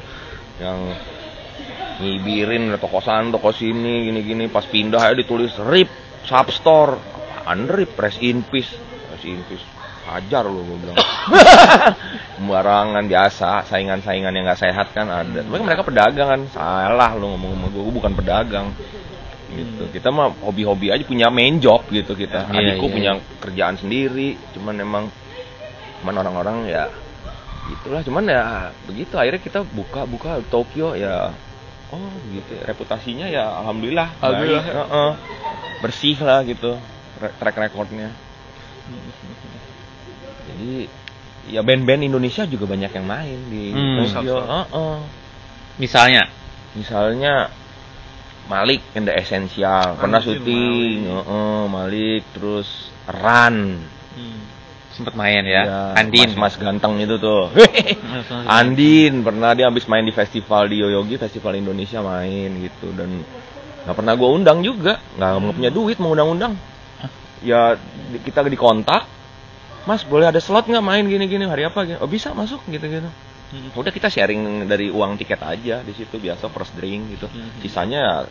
yang 0.59 0.91
ngibirin 2.03 2.75
toko 2.83 2.99
sana 2.99 3.31
toko 3.31 3.55
sini 3.55 4.11
gini-gini 4.11 4.51
pas 4.51 4.67
pindah 4.67 4.99
ya 5.07 5.15
ditulis 5.15 5.55
rip 5.63 5.87
substore 6.27 6.99
apaan 7.43 7.67
rip 7.67 7.99
rest 7.99 8.23
in 8.23 8.47
peace 8.47 8.71
rest 9.11 9.27
in 9.27 9.43
peace 9.51 9.67
hajar 10.03 10.45
lu 10.47 10.67
gue 10.67 10.79
bilang. 10.83 10.99
Sembarangan 12.39 13.05
biasa. 13.07 13.63
Saingan-saingan 13.71 14.35
yang 14.35 14.45
nggak 14.47 14.61
sehat 14.61 14.91
kan 14.91 15.07
ada. 15.07 15.41
Tapi 15.47 15.63
mereka 15.63 15.87
pedagang 15.87 16.29
kan. 16.29 16.41
Salah 16.51 17.15
lu 17.15 17.31
ngomong 17.35 17.51
sama 17.55 17.67
gue 17.71 17.83
gue 17.87 17.95
bukan 17.95 18.13
pedagang. 18.19 18.69
Gitu. 19.53 19.85
Kita 19.93 20.09
mah 20.11 20.33
hobi-hobi 20.43 20.91
aja 20.91 21.05
punya 21.07 21.31
main 21.31 21.63
job 21.63 21.87
gitu 21.93 22.19
kita. 22.19 22.51
Iya, 22.51 22.75
adikku 22.75 22.87
iya, 22.89 22.95
punya 22.95 23.13
kerjaan 23.39 23.77
sendiri. 23.79 24.35
Cuman 24.57 24.75
emang 24.83 25.05
cuman 26.03 26.15
orang-orang 26.19 26.67
ya 26.67 26.91
gitulah 27.71 28.03
cuman 28.03 28.27
ya 28.27 28.43
begitu. 28.91 29.15
Akhirnya 29.15 29.39
kita 29.39 29.61
buka 29.63 30.03
buka 30.09 30.43
Tokyo 30.51 30.99
ya. 30.99 31.31
Oh 31.95 32.11
gitu. 32.33 32.59
Reputasinya 32.65 33.31
ya 33.31 33.45
alhamdulillah. 33.63 34.09
Baik. 34.19 34.25
Alhamdulillah. 34.25 34.65
Heeh. 34.67 35.13
bersih 35.83 36.15
lah 36.23 36.47
gitu 36.47 36.79
track 37.31 37.57
recordnya. 37.57 38.11
Jadi 40.49 40.87
ya 41.51 41.61
band-band 41.63 42.03
Indonesia 42.07 42.47
juga 42.47 42.71
banyak 42.71 42.91
yang 42.93 43.07
main 43.07 43.39
di 43.51 43.63
Hmm. 43.75 44.07
Tokyo 44.07 44.37
Heeh. 44.43 44.97
Misalnya, 45.81 46.23
misalnya 46.77 47.49
Malik 48.47 48.83
and 48.93 49.09
the 49.09 49.15
Essential 49.17 49.97
pernah 49.97 50.21
syuting. 50.21 51.09
Malik. 51.09 51.25
Heeh, 51.25 51.61
Malik 51.71 52.23
terus 52.37 52.69
Ran 53.09 53.81
sempat 54.93 55.17
main 55.17 55.41
ya. 55.49 55.63
Ya, 55.65 55.81
Andin. 55.97 56.37
mas, 56.37 56.53
mas 56.53 56.55
ganteng 56.61 57.01
itu 57.01 57.17
tuh. 57.17 57.49
Andin 58.61 59.25
pernah 59.25 59.57
dia 59.57 59.73
habis 59.73 59.89
main 59.89 60.05
di 60.05 60.13
festival 60.13 60.69
di 60.69 60.85
Yoyogi 60.85 61.17
Festival 61.17 61.57
Indonesia 61.57 62.05
main 62.05 62.61
gitu. 62.61 62.93
Dan 62.93 63.25
nggak 63.89 63.97
pernah 63.97 64.13
gue 64.13 64.29
undang 64.29 64.61
juga. 64.61 65.01
Nggak 65.17 65.31
nggak 65.33 65.55
punya 65.57 65.71
duit 65.73 65.97
mau 65.97 66.13
undang-undang 66.13 66.53
ya 67.43 67.77
kita 68.23 68.47
dikontak 68.47 69.05
Mas 69.83 70.07
boleh 70.07 70.31
ada 70.31 70.39
slot 70.39 70.65
nggak 70.65 70.79
main 70.81 71.03
gini-gini 71.03 71.43
hari 71.43 71.67
apa 71.67 71.83
gitu 71.85 71.99
oh 71.99 72.07
bisa 72.07 72.31
masuk 72.33 72.63
gitu-gitu 72.67 73.11
udah 73.77 73.93
kita 73.93 74.09
sharing 74.09 74.65
dari 74.65 74.89
uang 74.89 75.19
tiket 75.19 75.43
aja 75.43 75.83
di 75.83 75.93
situ 75.93 76.17
biasa 76.17 76.49
first 76.49 76.73
drink 76.73 77.13
gitu 77.13 77.27
Mhm. 77.29 77.61
sisanya 77.61 78.25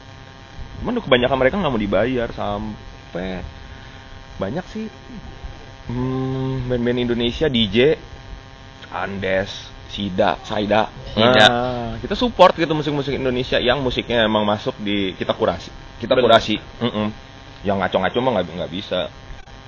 cuman 0.82 0.98
kebanyakan 0.98 1.38
mereka 1.38 1.56
nggak 1.62 1.70
mau 1.70 1.78
dibayar 1.78 2.28
sampai 2.32 3.46
banyak 4.40 4.66
sih 4.66 4.88
hmm, 5.86 6.66
band-band 6.66 7.00
Indonesia 7.06 7.46
DJ 7.46 8.00
Andes 8.90 9.52
Sida 9.92 10.40
Saida 10.42 10.88
Sida. 11.12 11.48
Nah, 11.48 12.00
kita 12.00 12.16
support 12.16 12.56
gitu 12.56 12.72
musik-musik 12.72 13.14
Indonesia 13.14 13.60
yang 13.60 13.84
musiknya 13.84 14.24
emang 14.24 14.42
masuk 14.42 14.74
di 14.80 15.14
kita 15.14 15.36
kurasi 15.36 15.70
kita 16.00 16.16
Bener. 16.16 16.24
kurasi 16.26 16.56
Mm-mm. 16.80 17.08
Yang 17.62 17.78
ngaco-ngaco 17.78 18.18
mah 18.20 18.32
nggak 18.38 18.46
nggak 18.58 18.74
bisa 18.74 19.08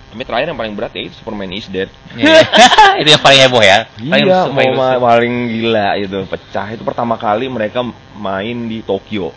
tapi 0.09 0.21
terakhir 0.23 0.53
yang 0.53 0.59
paling 0.61 0.75
berat 0.77 0.93
ya 0.93 1.09
itu 1.09 1.15
Superman 1.17 1.49
is 1.49 1.65
Dead 1.65 1.89
Iya. 2.13 2.45
itu 3.01 3.09
yang 3.09 3.23
paling 3.25 3.39
heboh 3.41 3.65
ya. 3.65 3.89
Paling 3.97 4.29
iya, 4.29 4.39
paling- 4.45 4.77
mau 4.77 4.93
ma- 4.93 5.01
paling 5.01 5.35
gila 5.49 5.87
itu 5.97 6.17
pecah 6.29 6.67
itu 6.69 6.85
pertama 6.85 7.17
kali 7.17 7.49
mereka 7.49 7.81
main 8.13 8.69
di 8.69 8.85
Tokyo. 8.85 9.33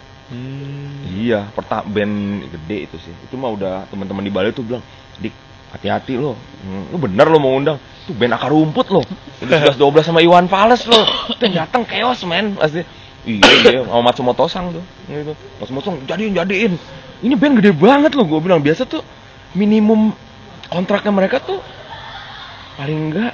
Iya, 1.07 1.49
pertama 1.57 1.81
band 1.87 2.15
gede 2.53 2.93
itu 2.93 2.97
sih. 3.01 3.15
Itu 3.25 3.41
mah 3.41 3.57
udah 3.57 3.89
teman-teman 3.89 4.21
di 4.21 4.29
Bali 4.29 4.53
tuh 4.53 4.69
bilang, 4.69 4.85
"Dik, 5.17 5.33
hati-hati 5.73 6.21
lo. 6.21 6.37
Hmm, 6.61 6.93
lu 6.93 7.01
bener 7.01 7.25
lo 7.25 7.41
mau 7.41 7.57
undang. 7.57 7.81
Tuh 8.05 8.13
band 8.13 8.37
akar 8.37 8.53
rumput 8.53 8.87
lo. 8.93 9.01
Udah 9.41 9.59
11 9.73 9.81
12 9.81 10.05
sama 10.05 10.21
Iwan 10.21 10.45
Fals 10.45 10.85
lo. 10.85 11.01
Tuh 11.31 11.41
yang 11.41 11.65
datang 11.65 11.89
chaos, 11.89 12.21
men." 12.29 12.53
Pasti. 12.53 12.85
Iya, 13.25 13.43
iya, 13.65 13.81
sama 13.83 14.13
Matsumoto 14.13 14.45
Sang 14.45 14.71
tuh. 14.71 14.85
Gitu. 15.09 15.33
Matsumoto 15.57 15.89
Sang, 15.89 15.97
jadiin, 16.05 16.37
jadiin. 16.37 16.77
Ini 17.23 17.35
band 17.35 17.55
gede 17.59 17.73
banget 17.73 18.13
loh, 18.13 18.27
gue 18.27 18.41
bilang. 18.41 18.61
Biasa 18.61 18.85
tuh 18.85 19.01
minimum 19.53 20.13
kontraknya 20.69 21.11
mereka 21.11 21.41
tuh 21.41 21.63
paling 22.77 23.09
enggak 23.09 23.33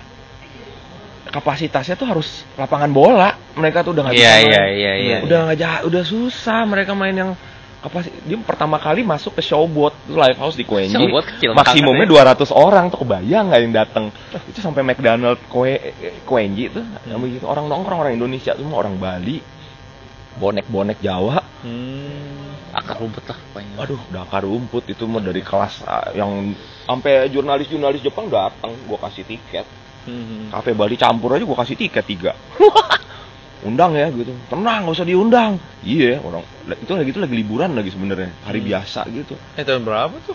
kapasitasnya 1.29 1.97
tuh 1.97 2.07
harus 2.07 2.29
lapangan 2.55 2.91
bola. 2.93 3.31
Mereka 3.57 3.83
tuh 3.83 3.97
udah 3.97 4.03
nggak 4.07 4.15
Iya, 4.15 4.21
bisa 4.21 4.37
main. 4.39 4.51
iya, 4.53 4.63
iya, 4.69 4.93
iya. 4.97 5.17
Udah 5.25 5.39
nggak 5.49 5.59
jah- 5.59 5.83
udah 5.83 6.03
susah 6.05 6.63
mereka 6.63 6.93
main 6.93 7.17
yang 7.17 7.31
kapasitas. 7.81 8.21
Dia 8.23 8.37
pertama 8.39 8.77
kali 8.77 9.03
masuk 9.03 9.35
ke 9.35 9.43
showboat 9.43 9.97
live 10.07 10.39
house 10.39 10.55
di 10.55 10.63
Koenji. 10.63 10.93
Kecil 10.93 11.57
Maksimumnya 11.57 12.07
banget 12.07 12.39
200 12.45 12.53
orang 12.53 12.87
tuh 12.87 13.03
kebayang 13.03 13.49
nggak 13.51 13.61
yang 13.65 13.75
datang. 13.75 14.05
Itu 14.47 14.61
sampai 14.61 14.85
McDonald 14.85 15.41
Koe 15.49 15.75
Koenji 16.23 16.69
tuh 16.71 16.85
Hmm. 16.85 17.27
orang 17.43 17.67
nongkrong 17.67 17.99
orang 17.99 18.15
Indonesia 18.15 18.53
semua 18.55 18.85
orang 18.85 19.01
Bali. 19.01 19.41
Bonek-bonek 20.33 21.01
Jawa. 21.01 21.41
Akar 22.73 22.97
rumput 22.99 23.25
lah 23.25 23.37
pokoknya. 23.37 23.75
Aduh, 23.79 24.01
udah 24.09 24.23
akar 24.25 24.43
rumput 24.43 24.85
itu 24.89 25.05
mah 25.05 25.21
dari 25.21 25.41
kelas 25.41 25.85
ah, 25.85 26.09
yang 26.13 26.57
sampai 26.83 27.29
jurnalis-jurnalis 27.29 28.01
Jepang 28.01 28.27
datang, 28.27 28.73
gua 28.85 28.99
kasih 29.05 29.25
tiket. 29.25 29.67
Kafe 30.51 30.75
Bali 30.75 30.97
campur 30.97 31.31
aja 31.31 31.45
gua 31.45 31.63
kasih 31.63 31.77
tiket 31.77 32.03
tiga. 32.03 32.33
Undang 33.69 33.95
ya 33.95 34.11
gitu. 34.11 34.35
Tenang, 34.51 34.83
nggak 34.83 34.97
usah 34.99 35.07
diundang. 35.07 35.55
Iya, 35.87 36.19
orang 36.19 36.43
itu 36.67 36.91
lagi 36.91 37.11
itu 37.15 37.21
lagi 37.23 37.35
liburan 37.37 37.79
lagi 37.79 37.95
sebenarnya, 37.95 38.35
hari 38.43 38.59
Hmm. 38.59 38.69
biasa 38.75 39.01
gitu. 39.07 39.39
Eh 39.55 39.63
tahun 39.63 39.87
berapa 39.87 40.17
tuh? 40.27 40.35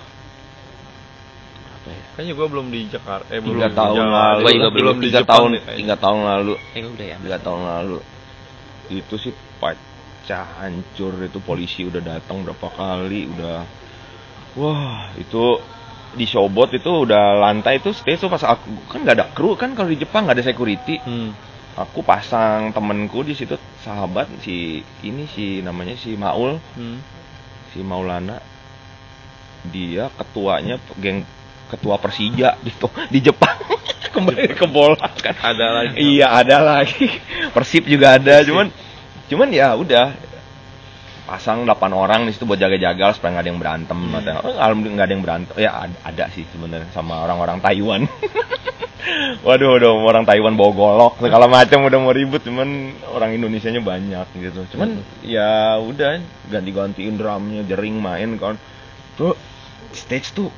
Apa 1.68 1.90
ya? 1.92 2.04
Kayaknya 2.16 2.34
gua 2.40 2.48
belum 2.48 2.68
di 2.72 2.80
Jakarta. 2.88 3.28
Eh 3.28 3.44
belum. 3.44 3.60
Tiga 3.60 3.70
tahun 3.76 4.06
lalu, 4.08 4.42
Gua 4.48 4.52
juga 4.56 4.70
belum 4.72 4.96
di 4.96 5.08
tiga 5.12 5.20
Jepang 5.20 5.36
tahun, 5.36 5.50
tiga 5.76 5.96
tahun 6.00 6.20
lalu, 6.24 6.54
Eh 6.72 6.84
udah 6.88 7.06
ya. 7.06 7.18
tiga 7.20 7.38
tahun 7.44 7.62
lalu. 7.68 7.98
Itu 8.88 9.16
sih 9.20 9.36
pecah 10.28 10.60
hancur 10.60 11.24
itu 11.24 11.40
polisi 11.40 11.88
udah 11.88 12.04
datang 12.04 12.44
berapa 12.44 12.68
kali, 12.68 13.32
udah 13.32 13.64
wah 14.60 15.08
itu 15.16 15.56
di 16.12 16.28
showboat 16.28 16.76
itu 16.76 17.08
udah 17.08 17.40
lantai 17.40 17.80
itu 17.80 17.96
stage 17.96 18.20
tuh 18.20 18.28
pas 18.28 18.44
aku 18.44 18.68
kan 18.92 19.08
nggak 19.08 19.16
ada 19.16 19.28
kru 19.32 19.56
kan 19.56 19.72
kalau 19.72 19.88
di 19.88 19.96
Jepang 19.96 20.28
nggak 20.28 20.36
ada 20.36 20.44
security 20.44 21.00
Hmm. 21.00 21.32
aku 21.80 22.04
pasang 22.04 22.76
temenku 22.76 23.24
di 23.24 23.40
situ 23.40 23.56
sahabat 23.80 24.28
si 24.44 24.84
ini 25.00 25.32
si 25.32 25.64
namanya 25.64 25.96
si 25.96 26.20
Maul 26.20 26.60
Hmm. 26.76 27.00
si 27.72 27.80
Maulana 27.80 28.44
dia 29.64 30.12
ketuanya 30.12 30.76
geng 30.98 31.24
ketua 31.68 31.96
Persija 31.96 32.60
di 32.60 32.72
to- 32.74 32.92
di 33.14 33.24
Jepang 33.24 33.64
kembali 34.12 34.44
ke 34.52 34.68
bola 34.68 35.08
kan 35.16 35.40
Ada 35.40 35.68
lagi. 35.72 35.96
iya 36.04 36.36
ada 36.36 36.60
lagi 36.60 37.16
Persib 37.56 37.88
juga 37.88 38.20
ada 38.20 38.44
cuman 38.44 38.68
cuman 39.28 39.50
ya 39.52 39.76
udah 39.76 40.16
pasang 41.28 41.68
8 41.68 41.76
orang 41.92 42.24
di 42.24 42.32
situ 42.32 42.48
buat 42.48 42.56
jaga-jaga 42.56 43.12
supaya 43.12 43.36
nggak 43.36 43.44
ada 43.44 43.52
yang 43.52 43.60
berantem 43.60 44.00
atau 44.16 44.48
oh, 44.48 44.56
alhamdulillah 44.56 44.96
nggak 44.96 45.08
ada 45.08 45.14
yang 45.14 45.26
berantem. 45.28 45.54
Ya 45.60 45.72
ada, 45.76 45.96
ada 46.08 46.24
sih 46.32 46.48
sebenarnya 46.48 46.88
sama 46.96 47.20
orang-orang 47.28 47.60
Taiwan. 47.60 48.08
Waduh 49.46 49.80
udah 49.80 49.92
orang 50.04 50.24
Taiwan 50.24 50.56
bawa 50.56 50.72
golok 50.72 51.14
segala 51.20 51.48
macam 51.48 51.84
udah 51.88 52.00
mau 52.00 52.16
ribut 52.16 52.44
cuman 52.44 52.96
orang 53.12 53.36
Indonesianya 53.36 53.84
banyak 53.84 54.28
gitu. 54.40 54.64
Cuman 54.76 55.04
ya 55.24 55.76
udah 55.84 56.24
ganti-gantiin 56.48 57.20
drumnya 57.20 57.68
jering 57.68 58.00
main 58.00 58.40
kan 58.40 58.56
tuh 59.20 59.36
stage 59.92 60.32
tuh 60.32 60.52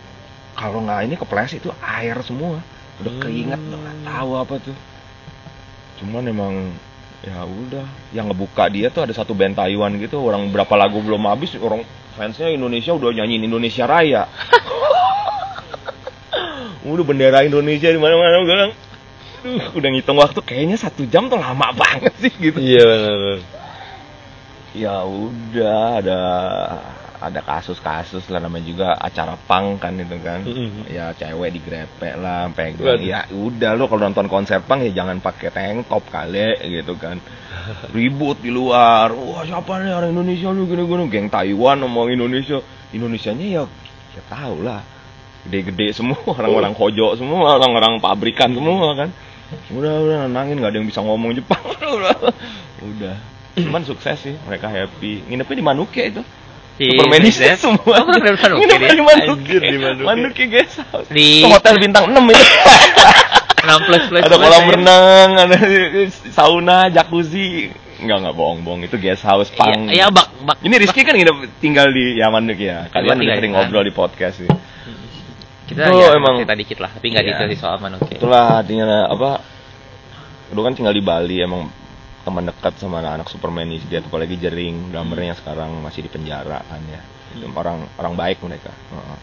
kalau 0.54 0.86
nggak 0.86 1.10
ini 1.10 1.16
kepleset 1.18 1.66
itu 1.66 1.74
air 1.82 2.18
semua. 2.22 2.62
Udah 3.02 3.14
keringat 3.18 3.58
udah 3.58 3.80
nggak 3.82 3.98
tahu 4.06 4.32
apa 4.38 4.56
tuh. 4.62 4.78
Cuman 6.02 6.24
emang 6.30 6.54
ya 7.20 7.44
udah 7.44 7.84
yang 8.16 8.32
ngebuka 8.32 8.72
dia 8.72 8.88
tuh 8.88 9.04
ada 9.04 9.12
satu 9.12 9.36
band 9.36 9.60
Taiwan 9.60 9.92
gitu 10.00 10.24
orang 10.24 10.48
berapa 10.56 10.72
lagu 10.80 11.04
belum 11.04 11.28
habis 11.28 11.52
orang 11.60 11.84
fansnya 12.16 12.48
Indonesia 12.48 12.96
udah 12.96 13.12
nyanyiin 13.12 13.44
Indonesia 13.44 13.84
Raya 13.84 14.24
udah 16.88 17.06
bendera 17.06 17.44
Indonesia 17.44 17.92
di 17.92 18.00
mana-mana 18.00 18.40
gue 18.40 18.48
bilang 18.48 18.72
udah 19.76 19.90
ngitung 19.92 20.20
waktu 20.20 20.40
kayaknya 20.44 20.78
satu 20.80 21.04
jam 21.08 21.28
tuh 21.28 21.40
lama 21.40 21.72
banget 21.76 22.14
sih 22.24 22.32
gitu 22.40 22.60
Iya 22.60 22.84
benar. 22.88 23.40
ya 24.76 24.96
udah 25.04 25.80
ada 26.00 26.22
ada 27.20 27.44
kasus-kasus 27.44 28.32
lah 28.32 28.40
namanya 28.40 28.66
juga 28.66 28.88
acara 28.96 29.36
pang 29.36 29.76
kan 29.76 29.92
itu 30.00 30.16
kan. 30.24 30.40
Mm-mm. 30.48 30.88
ya 30.88 31.12
cewek 31.12 31.52
digrepe 31.52 32.16
lah 32.16 32.48
pegang 32.56 33.04
ya 33.04 33.28
udah 33.28 33.76
lo 33.76 33.92
kalau 33.92 34.08
nonton 34.08 34.32
konser 34.32 34.64
pang 34.64 34.80
ya 34.80 35.04
jangan 35.04 35.20
pakai 35.20 35.52
tank 35.52 35.92
top 35.92 36.08
kali 36.08 36.56
gitu 36.64 36.96
kan. 36.96 37.20
Ribut 37.96 38.40
di 38.40 38.48
luar. 38.48 39.12
Wah 39.12 39.44
siapa 39.44 39.84
nih 39.84 39.92
orang 39.92 40.16
Indonesia 40.16 40.48
lu 40.56 40.64
gini 40.64 40.88
gini 40.88 41.04
geng 41.12 41.28
Taiwan 41.28 41.84
ngomong 41.84 42.08
Indonesia. 42.16 42.64
Indonesianya 42.96 43.46
ya 43.46 43.64
ya 44.16 44.22
tahu 44.32 44.64
lah. 44.64 44.80
Gede-gede 45.44 45.92
semua 45.92 46.24
orang-orang 46.40 46.72
kojo 46.72 47.20
semua 47.20 47.60
orang-orang 47.60 48.00
pabrikan 48.00 48.56
semua 48.56 48.96
kan. 48.96 49.12
Udah 49.76 49.94
udah 50.08 50.20
nangin 50.32 50.64
nggak 50.64 50.72
ada 50.72 50.78
yang 50.80 50.88
bisa 50.88 51.04
ngomong 51.04 51.36
Jepang. 51.36 51.60
Udah 51.84 52.16
udah. 52.96 53.16
Cuman 53.60 53.84
sukses 53.84 54.24
sih 54.24 54.40
mereka 54.48 54.72
happy. 54.72 55.28
Nginepnya 55.28 55.60
di 55.60 55.66
Manuke 55.68 56.04
itu 56.08 56.24
Di 56.80 56.96
Supermanisnya 56.96 57.54
Supermanis. 57.54 57.60
semua 57.60 57.96
Oh, 58.00 58.06
Manuke 58.08 58.56
nginepnya 58.56 58.88
dia. 58.88 58.96
di 58.96 59.04
Manuke 59.04 59.28
Anjir, 59.36 59.62
di 59.62 59.78
Manuke. 59.78 60.06
Manuke 60.08 60.44
guys 60.48 60.74
Di- 61.12 61.44
hotel 61.44 61.76
bintang 61.78 62.04
6 62.08 62.16
itu 62.26 62.46
6 63.60 63.86
plus 63.86 64.04
plus 64.08 64.24
ada 64.24 64.36
kolam 64.36 64.64
renang 64.66 65.30
ada 65.38 65.58
sauna 66.32 66.88
jacuzzi 66.88 67.70
Enggak, 68.00 68.16
enggak 68.24 68.32
bohong-bohong. 68.34 68.82
Itu 68.82 68.96
guest 68.96 69.28
house 69.28 69.52
pang. 69.52 69.92
iya 69.92 70.08
bak 70.08 70.32
bak. 70.40 70.64
Ini 70.64 70.72
Rizky 70.80 71.04
kan 71.04 71.12
nginep 71.12 71.60
tinggal 71.60 71.92
di 71.92 72.16
ya 72.16 72.32
Manuke 72.32 72.64
ya. 72.64 72.88
Kalian 72.88 73.20
udah 73.20 73.36
sering 73.36 73.44
di 73.44 73.50
ngobrol 73.52 73.84
di 73.84 73.92
podcast 73.92 74.40
sih. 74.40 74.48
Kita 75.68 75.84
Itu 75.84 76.00
ya 76.00 76.16
emang- 76.16 76.40
cerita 76.40 76.56
dikit 76.56 76.80
lah, 76.80 76.96
tapi 76.96 77.12
nggak 77.12 77.22
Iya. 77.22 77.36
detail 77.44 77.60
soal 77.60 77.76
Manuke. 77.78 78.16
Itulah 78.16 78.64
artinya 78.64 79.04
apa? 79.06 79.44
Dulu 80.48 80.64
kan 80.64 80.74
tinggal 80.74 80.96
di 80.96 81.04
Bali 81.04 81.44
emang 81.44 81.68
teman 82.30 82.46
dekat 82.46 82.78
sama 82.78 83.02
anak-anak 83.02 83.28
Superman 83.28 83.66
ini 83.66 83.82
dia 83.90 84.06
apalagi 84.06 84.38
Jering 84.38 84.94
drummernya 84.94 85.34
sekarang 85.34 85.82
masih 85.82 86.06
di 86.06 86.10
penjara 86.14 86.62
kan 86.62 86.82
ya. 86.86 87.02
Orang 87.58 87.90
orang 87.98 88.14
baik 88.14 88.38
mereka. 88.46 88.70
Heeh. 88.94 89.18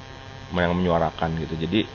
yang 0.59 0.75
menyuarakan 0.75 1.39
gitu. 1.39 1.55
Jadi 1.55 1.87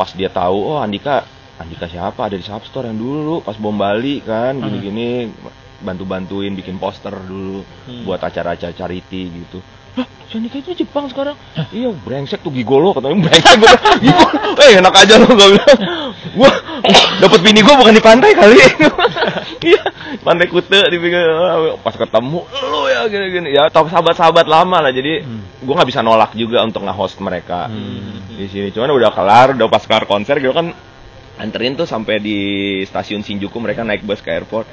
pas 0.00 0.08
dia 0.16 0.32
tahu 0.32 0.72
oh 0.72 0.80
Andika 0.80 1.28
Andika 1.56 1.88
siapa? 1.88 2.28
Ada 2.28 2.36
di 2.40 2.44
Substore 2.44 2.88
yang 2.88 2.96
dulu 2.96 3.44
pas 3.44 3.56
bom 3.56 3.76
Bali 3.76 4.24
kan 4.24 4.56
gini-gini 4.56 5.28
bantu-bantuin 5.80 6.56
bikin 6.56 6.80
poster 6.80 7.12
dulu 7.12 7.60
Hmm. 7.84 8.08
buat 8.08 8.20
acara-acara 8.20 8.72
charity 8.72 9.22
gitu. 9.28 9.60
Lah, 9.96 10.04
Shanika 10.28 10.60
itu 10.60 10.76
Jepang 10.76 11.08
sekarang. 11.08 11.32
iya, 11.72 11.88
brengsek 11.88 12.44
tuh 12.44 12.52
gigolo 12.52 12.92
katanya 12.92 13.16
brengsek 13.18 13.54
gua. 13.56 13.72
Gigolo. 14.04 14.36
Eh, 14.60 14.76
enak 14.76 14.92
aja 14.94 15.14
lo 15.16 15.26
gua 15.26 15.48
bilang. 15.48 15.78
Gua 16.36 16.50
dapat 17.16 17.40
bini 17.40 17.60
gua 17.60 17.74
bukan 17.76 17.94
di 17.94 18.04
pantai 18.04 18.30
kali. 18.32 18.56
Iya, 19.56 19.82
pantai 20.20 20.46
Kute 20.46 20.78
di 20.86 20.98
pinggir- 21.00 21.26
pas 21.80 21.90
ketemu 21.90 22.44
lu 22.44 22.80
ya 22.86 23.08
gini-gini. 23.08 23.50
Ya, 23.50 23.66
tau 23.66 23.88
sahabat-sahabat 23.88 24.46
lama 24.46 24.78
lah. 24.78 24.92
Jadi 24.92 25.24
gua 25.60 25.80
nggak 25.80 25.90
bisa 25.90 26.04
nolak 26.04 26.36
juga 26.36 26.60
untuk 26.60 26.84
nge-host 26.84 27.18
mereka 27.18 27.66
Hmm. 27.66 28.30
di 28.30 28.46
sini. 28.46 28.68
Cuman 28.70 28.92
udah 28.92 29.10
kelar, 29.10 29.56
udah 29.56 29.66
pas 29.66 29.82
kelar 29.82 30.04
konser 30.04 30.38
gitu 30.38 30.52
kan 30.52 30.70
anterin 31.36 31.74
tuh 31.74 31.84
sampai 31.84 32.16
di 32.16 32.38
stasiun 32.84 33.20
Shinjuku 33.20 33.56
mereka 33.56 33.80
naik 33.80 34.04
bus 34.04 34.20
ke 34.20 34.30
airport. 34.30 34.68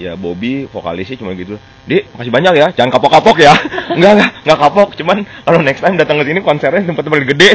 Ya 0.00 0.16
Bobby 0.16 0.64
vokalisnya 0.64 1.20
cuma 1.20 1.36
gitu. 1.36 1.60
Dik, 1.84 2.16
masih 2.16 2.32
banyak 2.32 2.56
ya, 2.56 2.66
jangan 2.72 2.88
kapok-kapok 2.96 3.36
ya. 3.44 3.52
enggak, 3.96 4.12
enggak, 4.16 4.30
enggak 4.48 4.58
kapok. 4.64 4.88
Cuman 4.96 5.28
kalau 5.44 5.60
next 5.60 5.84
time 5.84 6.00
datang 6.00 6.16
ke 6.16 6.24
sini 6.24 6.40
konsernya 6.40 6.88
tempat 6.88 7.04
tempat 7.04 7.28
gede. 7.28 7.50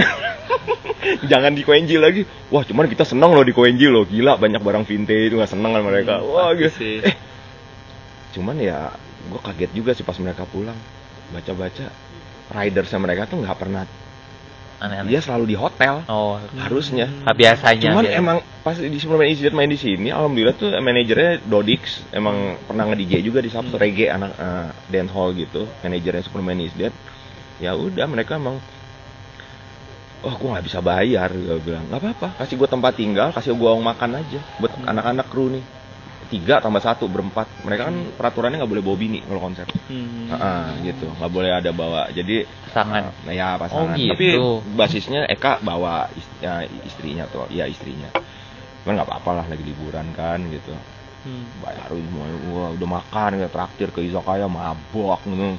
jangan 1.31 1.57
di 1.57 1.65
Koenji 1.65 1.97
lagi. 1.97 2.21
Wah, 2.53 2.61
cuman 2.61 2.85
kita 2.85 3.01
seneng 3.01 3.33
loh 3.33 3.41
di 3.41 3.49
Koenji 3.49 3.89
loh. 3.89 4.05
Gila, 4.05 4.37
banyak 4.37 4.61
barang 4.61 4.85
vintage 4.85 5.33
itu 5.33 5.35
nggak 5.41 5.51
seneng 5.57 5.73
kan 5.73 5.81
mereka. 5.81 6.21
Hmm, 6.21 6.29
Wah, 6.29 6.53
gitu. 6.53 6.69
sih. 6.77 6.95
Eh, 7.01 7.15
cuman 8.37 8.61
ya 8.61 8.93
gue 9.25 9.41
kaget 9.41 9.71
juga 9.73 9.91
sih 9.97 10.05
pas 10.05 10.17
mereka 10.21 10.45
pulang. 10.45 10.77
Baca-baca 11.33 11.89
ridersnya 12.53 13.01
mereka 13.01 13.25
tuh 13.25 13.41
nggak 13.41 13.57
pernah 13.57 13.89
Aneh-aneh. 14.75 15.09
dia 15.15 15.19
selalu 15.23 15.55
di 15.55 15.57
hotel. 15.57 16.03
Oh, 16.11 16.35
harusnya. 16.59 17.07
Ah, 17.23 17.31
biasanya. 17.31 17.95
cuman 17.95 18.05
biasa. 18.05 18.19
emang 18.19 18.37
pas 18.61 18.75
di 18.75 18.97
Superman 18.99 19.31
is 19.31 19.39
Dead 19.39 19.55
main 19.55 19.69
di 19.69 19.79
sini 19.79 20.09
alhamdulillah 20.09 20.57
tuh 20.57 20.73
manajernya 20.73 21.45
Dodix 21.45 22.01
emang 22.11 22.59
pernah 22.65 22.89
nge 22.89 22.97
DJ 22.97 23.13
juga 23.23 23.39
di 23.39 23.47
Sabtu 23.47 23.77
reggae 23.77 24.11
anak 24.11 24.31
eh, 24.35 24.69
dance 24.91 25.11
hall 25.15 25.31
gitu. 25.37 25.69
Manajernya 25.85 26.23
Superman 26.25 26.59
is 26.59 26.75
Dead 26.75 26.91
ya 27.61 27.71
udah 27.71 28.03
mereka 28.09 28.35
emang 28.35 28.59
oh 30.25 30.33
gue 30.35 30.49
nggak 30.49 30.65
bisa 30.65 30.79
bayar 30.83 31.31
gue 31.31 31.59
bilang. 31.63 31.87
Nggak 31.87 32.01
apa-apa 32.01 32.27
kasih 32.43 32.55
gue 32.59 32.69
tempat 32.69 32.93
tinggal 32.99 33.29
kasih 33.31 33.55
gue 33.55 33.69
uang 33.69 33.85
makan 33.85 34.19
aja 34.19 34.39
buat 34.59 34.73
anak-anak 34.83 35.27
kru 35.31 35.47
nih 35.53 35.63
tiga 36.25 36.57
tambah 36.57 36.79
satu 36.79 37.05
berempat 37.05 37.45
mereka 37.61 37.87
kan 37.87 37.95
peraturannya 38.13 38.57
nggak 38.57 38.71
boleh 38.71 38.83
bawa 38.83 38.97
bini 38.97 39.19
kalau 39.21 39.41
konser 39.41 39.67
Hmm. 39.85 40.27
Ah, 40.29 40.73
gitu 40.81 41.05
nggak 41.07 41.29
boleh 41.29 41.51
ada 41.53 41.69
bawa 41.69 42.09
jadi 42.09 42.49
Pasangan. 42.65 43.07
Nah, 43.23 43.31
ya 43.31 43.55
pasangan. 43.55 43.93
Oh, 43.93 43.95
gitu. 43.95 44.11
Tapi 44.11 44.27
basisnya 44.73 45.21
Eka 45.25 45.61
bawa 45.61 46.11
is- 46.11 46.35
ya, 46.37 46.59
istrinya 46.81 47.23
tuh, 47.25 47.47
ya 47.47 47.63
istrinya. 47.65 48.11
Cuman 48.83 48.99
nggak 48.99 49.07
apa-apa 49.07 49.31
lah 49.31 49.45
lagi 49.47 49.63
liburan 49.63 50.11
kan 50.11 50.43
gitu. 50.49 50.75
Hmm. 51.23 51.47
Bayarin 51.57 52.03
semua, 52.03 52.25
wah 52.51 52.69
udah 52.75 52.89
makan 52.91 53.39
ya 53.39 53.47
traktir 53.47 53.89
ke 53.89 54.03
izakaya 54.03 54.45
mabok 54.45 55.23
gitu. 55.23 55.55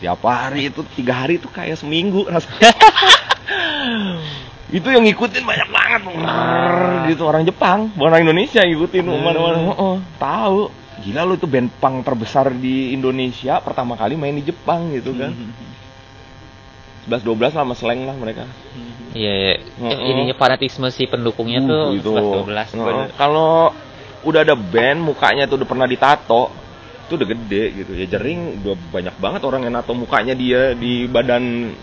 Tiap 0.00 0.24
hari 0.24 0.68
itu 0.68 0.80
tiga 0.90 1.20
hari 1.20 1.36
itu 1.36 1.46
kayak 1.46 1.76
seminggu 1.76 2.24
rasanya. 2.26 2.72
itu 4.72 4.88
yang 4.88 5.04
ngikutin 5.04 5.44
banyak 5.44 5.68
banget 5.68 6.00
Brrr, 6.08 7.12
gitu 7.12 7.22
orang 7.28 7.44
Jepang 7.44 7.92
bukan 7.92 8.08
orang 8.08 8.22
Indonesia 8.24 8.64
yang 8.64 8.72
ngikutin 8.74 9.04
Hmm. 9.04 9.20
mana-mana 9.20 9.58
Heeh, 9.60 9.96
tahu 10.16 10.60
gila 11.04 11.20
lu 11.26 11.34
itu 11.36 11.44
band 11.44 11.68
punk 11.76 11.96
terbesar 12.00 12.48
di 12.48 12.94
Indonesia 12.94 13.60
pertama 13.60 13.92
kali 13.94 14.16
main 14.16 14.32
di 14.32 14.44
Jepang 14.44 14.88
gitu 14.94 15.12
kan 15.12 15.32
Hmm. 15.34 15.52
11 17.04 17.20
12 17.20 17.52
lah 17.52 17.68
sama 17.68 17.76
slang 17.76 18.08
lah 18.08 18.16
mereka. 18.16 18.48
Iya, 19.12 19.32
iya. 19.36 19.54
Oh, 19.76 19.92
oh. 19.92 20.08
Ininya 20.08 20.32
fanatisme 20.40 20.88
si 20.88 21.04
pendukungnya 21.04 21.60
Uh, 21.60 21.68
tuh 21.68 22.00
itu. 22.00 22.12
11 22.16 22.72
12. 22.72 22.80
Heeh. 22.80 23.06
Kalau 23.20 23.76
udah 24.24 24.40
ada 24.40 24.56
band 24.56 25.04
mukanya 25.04 25.44
tuh 25.44 25.60
udah 25.60 25.68
pernah 25.68 25.84
ditato, 25.84 26.48
itu 27.04 27.20
udah 27.20 27.28
gede 27.28 27.64
gitu. 27.76 27.92
Ya 27.92 28.08
jering 28.08 28.64
udah 28.64 28.72
banyak 28.88 29.20
banget 29.20 29.44
orang 29.44 29.68
yang 29.68 29.76
nato 29.76 29.92
mukanya 29.92 30.32
dia 30.32 30.72
di 30.72 31.04
badan 31.04 31.76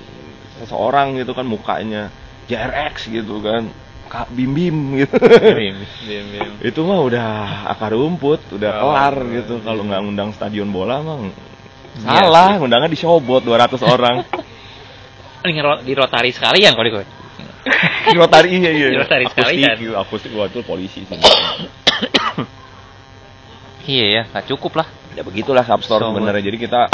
seseorang 0.57 1.21
gitu 1.21 1.37
kan 1.37 1.45
mukanya. 1.45 2.09
JRX 2.49 3.09
gitu 3.11 3.41
kan. 3.43 3.69
Kak 4.11 4.27
Bim 4.35 4.51
Bim 4.51 4.77
gitu. 4.99 5.15
Bim, 5.23 5.75
bim, 6.03 6.25
bim. 6.35 6.51
itu 6.69 6.79
mah 6.83 6.99
udah 6.99 7.27
akar 7.71 7.95
rumput, 7.95 8.43
udah 8.51 8.71
Oh, 8.83 8.91
kelar 8.91 9.15
iya. 9.23 9.33
gitu. 9.39 9.53
Kalau 9.63 9.81
nggak 9.87 10.01
ngundang 10.03 10.29
stadion 10.35 10.67
bola 10.69 10.99
emang 10.99 11.31
Iya 11.91 12.23
salah, 12.23 12.55
ngundangnya 12.55 12.91
di 12.91 12.99
Showbot 12.99 13.43
200 13.43 13.75
orang. 13.83 14.23
Di 15.81 15.93
Rotary 15.97 16.29
sekalian 16.29 16.77
kalau 16.77 16.85
di 16.85 16.93
gue. 16.93 17.05
di 18.13 18.17
Rotary 18.17 18.61
iya 18.61 18.71
iya. 18.77 18.87
Di 18.93 18.97
Rotary 19.01 19.25
akustik, 19.25 19.41
sekalian. 19.41 19.73
akustik 19.97 20.31
gua 20.37 20.45
tuh 20.53 20.61
polisi 20.61 21.01
sih. 21.01 21.17
Iya 23.81 24.05
ya, 24.05 24.21
nggak 24.29 24.45
cukup 24.53 24.77
lah. 24.77 24.87
ya 25.17 25.25
begitulah 25.25 25.65
Substore 25.65 26.05
So, 26.05 26.13
sebenarnya. 26.13 26.45
Jadi 26.45 26.57
kita 26.61 26.85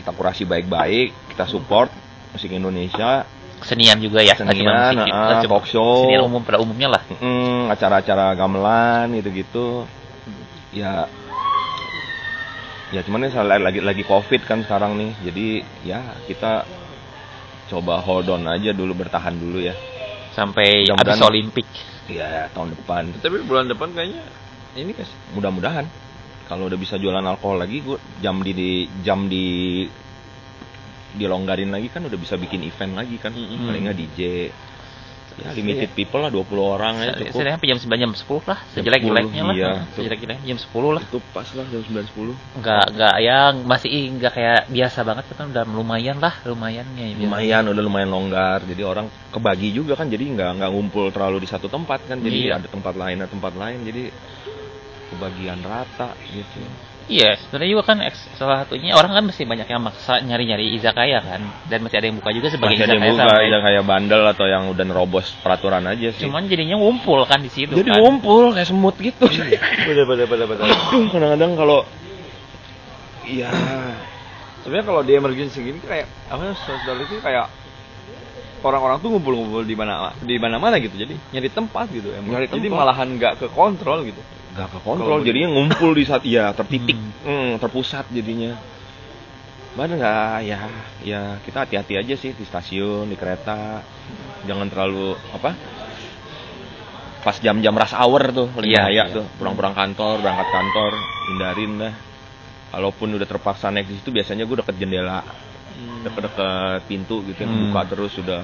kita 0.00 0.10
kurasi 0.16 0.48
baik-baik, 0.48 1.36
kita 1.36 1.44
support 1.44 1.92
musik 2.32 2.56
Indonesia, 2.56 3.28
Kesenian 3.56 3.98
juga 3.98 4.20
ya, 4.20 4.36
nggak 4.36 4.52
cuma 4.58 4.72
Kesenian, 4.72 4.94
musik, 4.94 5.12
ah, 5.12 5.20
nggak 5.26 5.36
cuma 5.42 5.54
talk 5.56 5.66
show. 5.66 5.90
Kesenian 6.04 6.22
umum 6.24 6.40
pada 6.44 6.58
umumnya 6.60 6.88
lah. 6.92 7.02
Mm, 7.18 7.72
acara-acara 7.72 8.26
gamelan 8.34 9.06
gitu-gitu. 9.16 9.66
Ya 10.70 11.08
ya 12.94 13.00
cuman 13.02 13.26
ini 13.26 13.32
salah- 13.34 13.58
lagi 13.58 13.80
lagi 13.82 14.04
covid 14.04 14.44
kan 14.44 14.62
sekarang 14.62 14.94
nih. 14.94 15.10
Jadi 15.24 15.46
ya 15.82 16.00
kita 16.24 16.62
coba 17.66 17.98
hold 17.98 18.28
on 18.28 18.46
aja 18.46 18.70
dulu 18.70 18.94
bertahan 18.94 19.34
dulu 19.34 19.58
ya. 19.58 19.74
Sampai 20.32 20.84
Mudah-mudahan- 20.86 21.16
habis 21.16 21.26
Olimpik. 21.26 21.68
Ya 22.06 22.46
tahun 22.52 22.76
depan. 22.76 23.10
Tapi 23.18 23.42
bulan 23.42 23.66
depan 23.66 23.90
kayaknya 23.90 24.22
ini 24.76 24.92
kan 24.92 25.02
kasih. 25.02 25.16
mudah-mudahan 25.32 25.86
kalau 26.46 26.68
udah 26.70 26.78
bisa 26.78 26.94
jualan 26.94 27.24
alkohol 27.24 27.58
lagi 27.58 27.82
gue 27.82 27.98
jam 28.20 28.38
di, 28.38 28.52
di- 28.54 28.86
jam 29.02 29.26
di 29.26 29.82
dilonggarin 31.16 31.72
lagi 31.72 31.88
kan 31.88 32.04
udah 32.04 32.18
bisa 32.20 32.36
bikin 32.36 32.60
event 32.62 32.94
lagi 32.94 33.16
kan 33.16 33.32
Mm-mm. 33.32 33.66
paling 33.66 33.82
nggak 33.88 33.98
DJ 33.98 34.20
ya 35.36 35.52
limited 35.52 35.92
people 35.92 36.24
lah 36.24 36.32
20 36.32 36.48
orang 36.56 36.94
ya 36.96 37.12
cukup 37.12 37.44
sampai 37.44 37.68
jam 37.68 37.76
9 37.76 37.92
jam 38.00 38.12
10 38.16 38.48
lah, 38.48 38.58
sejelek-jeleknya 38.72 39.42
10, 39.44 39.48
lah. 39.52 39.52
iya. 39.52 39.72
Sejelek-jeleknya 39.92 40.46
jam 40.48 40.58
10 40.64 40.96
lah. 40.96 41.02
itu 41.04 41.18
pas 41.36 41.48
lah 41.52 41.64
jam 41.68 41.82
9 41.84 41.92
10 41.92 42.56
Enggak 42.56 42.84
enggak 42.88 43.14
ya 43.20 43.38
masih 43.52 43.90
enggak 44.16 44.32
kayak 44.32 44.60
biasa 44.72 44.98
banget 45.04 45.24
kan 45.36 45.52
udah 45.52 45.64
lumayan 45.68 46.16
lah, 46.24 46.34
lumayannya 46.40 47.04
ya. 47.12 47.16
lumayan 47.20 47.68
udah 47.68 47.82
lumayan 47.84 48.08
longgar 48.08 48.64
jadi 48.64 48.82
orang 48.88 49.12
kebagi 49.28 49.76
juga 49.76 49.92
kan 49.92 50.08
jadi 50.08 50.24
nggak 50.24 50.50
nggak 50.56 50.70
ngumpul 50.72 51.12
terlalu 51.12 51.44
di 51.44 51.48
satu 51.52 51.68
tempat 51.68 52.08
kan 52.08 52.16
jadi 52.16 52.38
Iya. 52.40 52.52
ada 52.56 52.68
tempat 52.72 52.96
lain 52.96 53.20
ada 53.20 53.28
tempat 53.28 53.52
lain 53.60 53.78
jadi 53.84 54.08
kebagian 55.12 55.60
rata 55.60 56.16
gitu 56.32 56.64
Iya, 57.06 57.38
sebenarnya 57.38 57.70
juga 57.70 57.84
kan 57.86 58.02
salah 58.34 58.66
satunya 58.66 58.98
orang 58.98 59.14
kan 59.14 59.24
mesti 59.30 59.46
banyak 59.46 59.70
yang 59.70 59.78
maksa 59.78 60.18
nyari-nyari 60.26 60.74
izakaya 60.74 61.22
kan. 61.22 61.38
Dan 61.70 61.86
masih 61.86 62.02
ada 62.02 62.06
yang 62.10 62.18
buka 62.18 62.34
juga 62.34 62.50
sebagai 62.50 62.74
masih 62.74 62.82
ada 62.82 62.94
yang 62.98 63.04
izakaya 63.06 63.14
buka 63.14 63.30
sampai- 63.30 63.50
yang 63.54 63.62
kayak 63.62 63.84
bandel 63.86 64.22
atau 64.26 64.46
yang 64.50 64.62
udah 64.74 64.84
nerobos 64.84 65.26
peraturan 65.38 65.86
aja 65.86 66.08
sih. 66.10 66.26
Cuman 66.26 66.50
jadinya 66.50 66.74
ngumpul 66.74 67.22
kan 67.30 67.38
di 67.38 67.50
situ 67.50 67.78
jadi 67.78 67.94
kan. 67.94 68.02
ngumpul 68.02 68.50
kayak 68.50 68.66
semut 68.66 68.98
gitu. 68.98 69.22
Bener 69.86 70.02
bener 70.02 70.26
bener 70.26 70.46
bener. 70.50 70.66
Aduh, 70.66 71.06
kadang-kadang 71.06 71.52
kalau 71.54 71.78
iya. 73.22 73.50
Sebenarnya 74.66 74.86
kalau 74.90 75.02
di 75.06 75.12
emergency 75.14 75.62
gini 75.62 75.78
kayak 75.78 76.10
apa 76.26 76.58
sosial 76.58 76.98
itu 76.98 77.22
kayak 77.22 77.46
orang-orang 78.66 78.98
tuh 78.98 79.08
ngumpul-ngumpul 79.10 79.62
di 79.62 79.72
mana 79.72 80.10
di 80.18 80.34
mana-mana 80.36 80.76
gitu. 80.76 80.94
Jadi 80.94 81.14
nyari 81.30 81.48
tempat 81.48 81.86
gitu 81.88 82.10
emang. 82.10 82.34
Nyari 82.34 82.46
Jadi 82.50 82.66
tempat. 82.66 82.78
malahan 82.78 83.08
nggak 83.14 83.32
ke 83.38 83.46
kontrol 83.50 84.02
gitu. 84.02 84.18
nggak 84.56 84.68
ke 84.72 84.78
kontrol 84.80 85.20
jadinya 85.20 85.52
ngumpul 85.52 85.92
di 85.92 86.02
saat 86.02 86.24
iya 86.24 86.48
tertitik 86.50 86.96
Hmm. 87.22 87.28
hmm, 87.28 87.50
terpusat 87.60 88.08
jadinya 88.08 88.56
Mana 89.76 89.92
nggak 89.92 90.36
ya 90.42 90.58
ya 91.04 91.20
kita 91.44 91.68
hati-hati 91.68 92.00
aja 92.00 92.14
sih 92.16 92.32
di 92.32 92.40
stasiun 92.40 93.04
di 93.04 93.20
kereta 93.20 93.84
jangan 94.48 94.64
terlalu 94.72 95.12
apa 95.30 95.52
pas 97.20 97.36
jam-jam 97.36 97.74
rush 97.74 97.92
hour 97.92 98.22
tuh 98.30 98.46
paling 98.48 98.70
Iya, 98.70 98.80
bahaya 98.80 99.02
iya. 99.04 99.12
tuh 99.12 99.24
pulang-pulang 99.36 99.74
kantor 99.74 100.22
berangkat 100.22 100.48
kantor 100.48 100.92
hindarin 101.28 101.72
dah 101.76 101.94
kalaupun 102.70 103.08
udah 103.12 103.26
terpaksa 103.26 103.68
naik 103.68 103.90
di 103.90 103.98
situ 103.98 104.08
biasanya 104.08 104.48
gue 104.48 104.56
deket 104.56 104.76
jendela 104.78 105.20
deket-deket 106.02 106.80
pintu 106.86 107.20
gitu 107.26 107.38
yang 107.42 107.52
Hmm. 107.52 107.62
buka 107.68 107.80
terus 107.86 108.12
sudah 108.14 108.42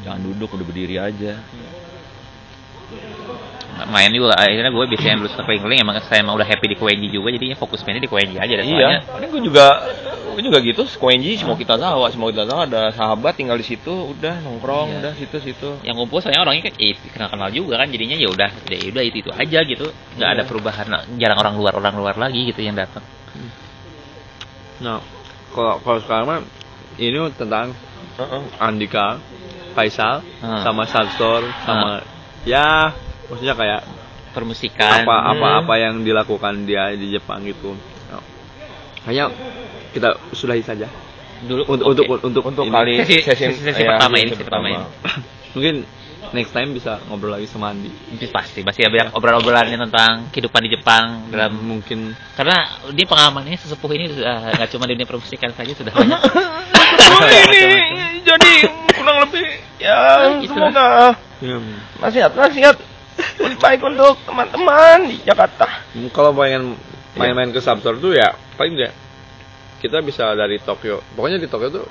jangan 0.00 0.20
duduk 0.22 0.48
udah 0.54 0.66
berdiri 0.66 0.96
aja 0.96 1.36
Main 3.80 4.12
juga 4.12 4.36
akhirnya 4.36 4.68
gue 4.68 4.84
biasanya 4.92 5.16
dulu 5.24 5.28
suka 5.32 5.42
keliling 5.46 5.80
emang 5.80 5.96
saya 6.04 6.20
emang 6.20 6.36
udah 6.36 6.44
happy 6.44 6.68
di 6.68 6.76
KWNJ 6.76 7.04
juga 7.08 7.32
jadinya 7.32 7.56
fokus 7.56 7.80
mainnya 7.80 8.04
di 8.04 8.10
KWNJ 8.12 8.36
aja 8.36 8.54
dan 8.60 8.66
Iya, 8.66 8.88
soalnya 9.08 9.28
gue 9.32 9.40
juga 9.40 9.66
gue 10.30 10.42
juga 10.46 10.58
gitu. 10.62 10.82
Skoenji 10.86 11.34
semua 11.34 11.56
kita 11.56 11.74
tahu, 11.74 12.04
semua 12.12 12.28
kita 12.30 12.44
tahu 12.46 12.60
ada 12.70 12.92
sahabat 12.92 13.34
tinggal 13.34 13.56
di 13.56 13.66
situ, 13.66 13.90
udah 13.90 14.36
nongkrong, 14.44 14.88
Iya. 14.90 14.98
udah 15.00 15.12
situ-situ. 15.16 15.80
yang 15.82 15.96
ngumpul 15.96 16.20
soalnya 16.20 16.44
orangnya 16.44 16.70
kan 16.70 16.74
eh, 16.76 16.94
kenal-kenal 17.08 17.48
juga 17.50 17.80
kan 17.80 17.88
jadinya 17.88 18.14
ya 18.14 18.28
udah 18.28 18.50
ya 18.68 18.78
udah 18.90 19.02
itu 19.02 19.16
itu 19.26 19.30
aja 19.32 19.58
gitu 19.64 19.86
nggak 20.18 20.28
ada 20.28 20.42
Iya. 20.44 20.48
perubahan 20.50 20.86
jarang 21.16 21.38
orang 21.40 21.54
luar 21.56 21.74
orang 21.74 21.94
luar 21.96 22.16
lagi 22.20 22.40
gitu 22.46 22.60
yang 22.60 22.76
datang 22.76 23.02
Nah, 24.80 24.96
kalau 25.50 25.78
kalau 25.78 25.98
sekarang 25.98 26.26
mah 26.26 26.40
ini 26.96 27.16
tentang 27.32 27.72
Heeh. 28.16 28.42
Andika, 28.58 29.16
Faisal, 29.70 30.20
Hmm. 30.38 30.60
sama 30.60 30.84
Substore, 30.84 31.46
sama 31.62 32.04
ya 32.42 32.92
maksudnya 33.26 33.54
kayak 33.54 33.80
permusikan. 34.30 35.02
apa 35.02 35.14
apa 35.26 35.48
Hmm. 35.48 35.60
apa 35.60 35.74
yang 35.76 35.94
dilakukan 36.00 36.64
dia 36.64 36.92
di 36.92 37.10
Jepang 37.10 37.42
gitu. 37.42 37.72
Hanya 39.02 39.32
kita 39.90 40.12
sudahi 40.30 40.60
saja. 40.60 40.86
dulu 41.40 41.64
Untuk 41.64 41.86
oke. 41.88 42.04
untuk 42.04 42.04
untuk 42.20 42.42
Untuk 42.44 42.64
ini. 42.66 42.74
kali 42.74 42.94
Sesi- 43.00 43.24
sesi, 43.24 43.64
sesi 43.64 43.80
ya, 43.80 43.96
pertama 43.96 44.14
ini, 44.14 44.28
sesi 44.28 44.36
sesi 44.36 44.44
pertama 44.44 44.66
ini. 44.68 44.84
mungkin 45.50 45.74
next 46.36 46.52
time 46.52 46.70
bisa 46.76 47.00
ngobrol 47.08 47.34
lagi 47.34 47.48
sama 47.48 47.72
Andi. 47.72 47.90
pasti 48.30 48.60
pasti 48.62 48.84
ada 48.84 48.92
banyak 48.92 49.08
obrolan-obrolannya 49.16 49.78
tentang 49.88 50.28
kehidupan 50.30 50.60
di 50.62 50.70
Jepang 50.76 51.04
dalam 51.32 51.56
mungkin 51.58 52.12
karena 52.36 52.80
dia 52.92 53.06
pengalamannya 53.08 53.56
sesepuh 53.58 53.90
ini 53.96 54.12
sudah 54.14 54.54
nggak 54.56 54.68
cuma 54.70 54.84
di 54.86 54.94
dunia 54.94 55.08
permusikan 55.08 55.50
saja 55.56 55.72
sudah 55.74 55.92
banyak 55.92 56.20
ini 57.50 58.20
jadi 58.22 58.52
kurang 58.94 59.18
lebih 59.26 59.46
ya 59.80 59.98
Gitu. 60.44 60.52
semoga 60.52 61.16
ya, 61.40 61.58
nasihat 62.00 62.32
nasihat 62.36 62.76
baik 63.60 63.84
untuk 63.84 64.16
teman-teman 64.24 65.12
di 65.12 65.20
Jakarta. 65.24 65.68
kalau 66.16 66.32
pengen 66.32 66.76
main-main 67.16 67.52
ke 67.52 67.60
Substore 67.60 68.00
tuh 68.00 68.16
ya 68.16 68.32
paling 68.56 68.76
ya 68.80 68.92
kita 69.80 70.04
bisa 70.04 70.36
dari 70.36 70.60
Tokyo. 70.60 71.00
Pokoknya 71.16 71.40
di 71.40 71.48
Tokyo 71.48 71.68
tuh 71.72 71.86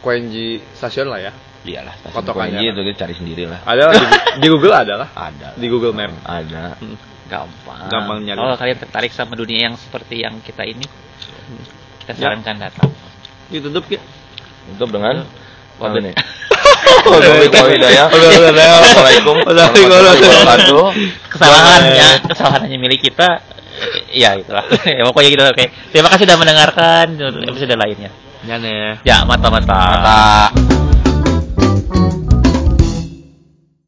Koenji 0.00 0.62
Station 0.74 1.10
lah 1.10 1.18
ya. 1.18 1.32
Iyalah, 1.62 1.94
Patokannya. 2.04 2.58
Koenji 2.58 2.64
itu 2.68 2.80
kita 2.82 2.96
cari 3.06 3.14
sendiri 3.14 3.42
lah. 3.46 3.62
Ada 3.62 3.94
di, 3.94 4.04
di 4.42 4.46
Google 4.50 4.74
ada 4.74 4.94
lah. 4.98 5.08
Ada. 5.14 5.54
Di 5.54 5.66
Google 5.70 5.94
Map. 5.94 6.10
Ada. 6.22 6.74
Hmm. 6.76 6.98
gampang 7.30 7.88
Gampang 7.88 8.18
nyari. 8.20 8.36
kalau 8.36 8.56
kalian 8.56 8.76
tertarik 8.76 9.08
sama 9.08 9.32
dunia 9.32 9.70
yang 9.70 9.74
seperti 9.74 10.20
yang 10.20 10.36
kita 10.44 10.68
ini 10.68 10.84
kita 12.04 12.12
sarankan 12.12 12.60
datang 12.60 12.92
Ditutup 13.48 13.88
ya. 13.94 14.02
Untuk 14.68 14.92
dengan 14.92 15.24
apa 15.80 15.96
nih? 15.96 16.12
Wabillahi. 17.02 17.96
Assalamualaikum 17.96 19.34
warahmatullahi 19.40 20.18
wabarakatuh. 20.20 20.84
kesalahannya 21.30 22.08
kesalahannya 22.28 22.76
milik 22.76 23.00
kita 23.00 23.40
ya 24.12 24.36
itulah 24.36 24.66
ya 24.98 25.02
pokoknya 25.02 25.28
gitu 25.32 25.42
oke 25.48 25.64
terima 25.88 26.08
kasih 26.12 26.28
sudah 26.28 26.36
mendengarkan 26.36 27.06
episode 27.48 27.74
lainnya 27.74 28.10
Ya 28.42 28.58
nih. 28.58 28.98
ya 29.06 29.22
mata 29.24 29.48
mata 29.48 29.72
Mata. 29.72 30.71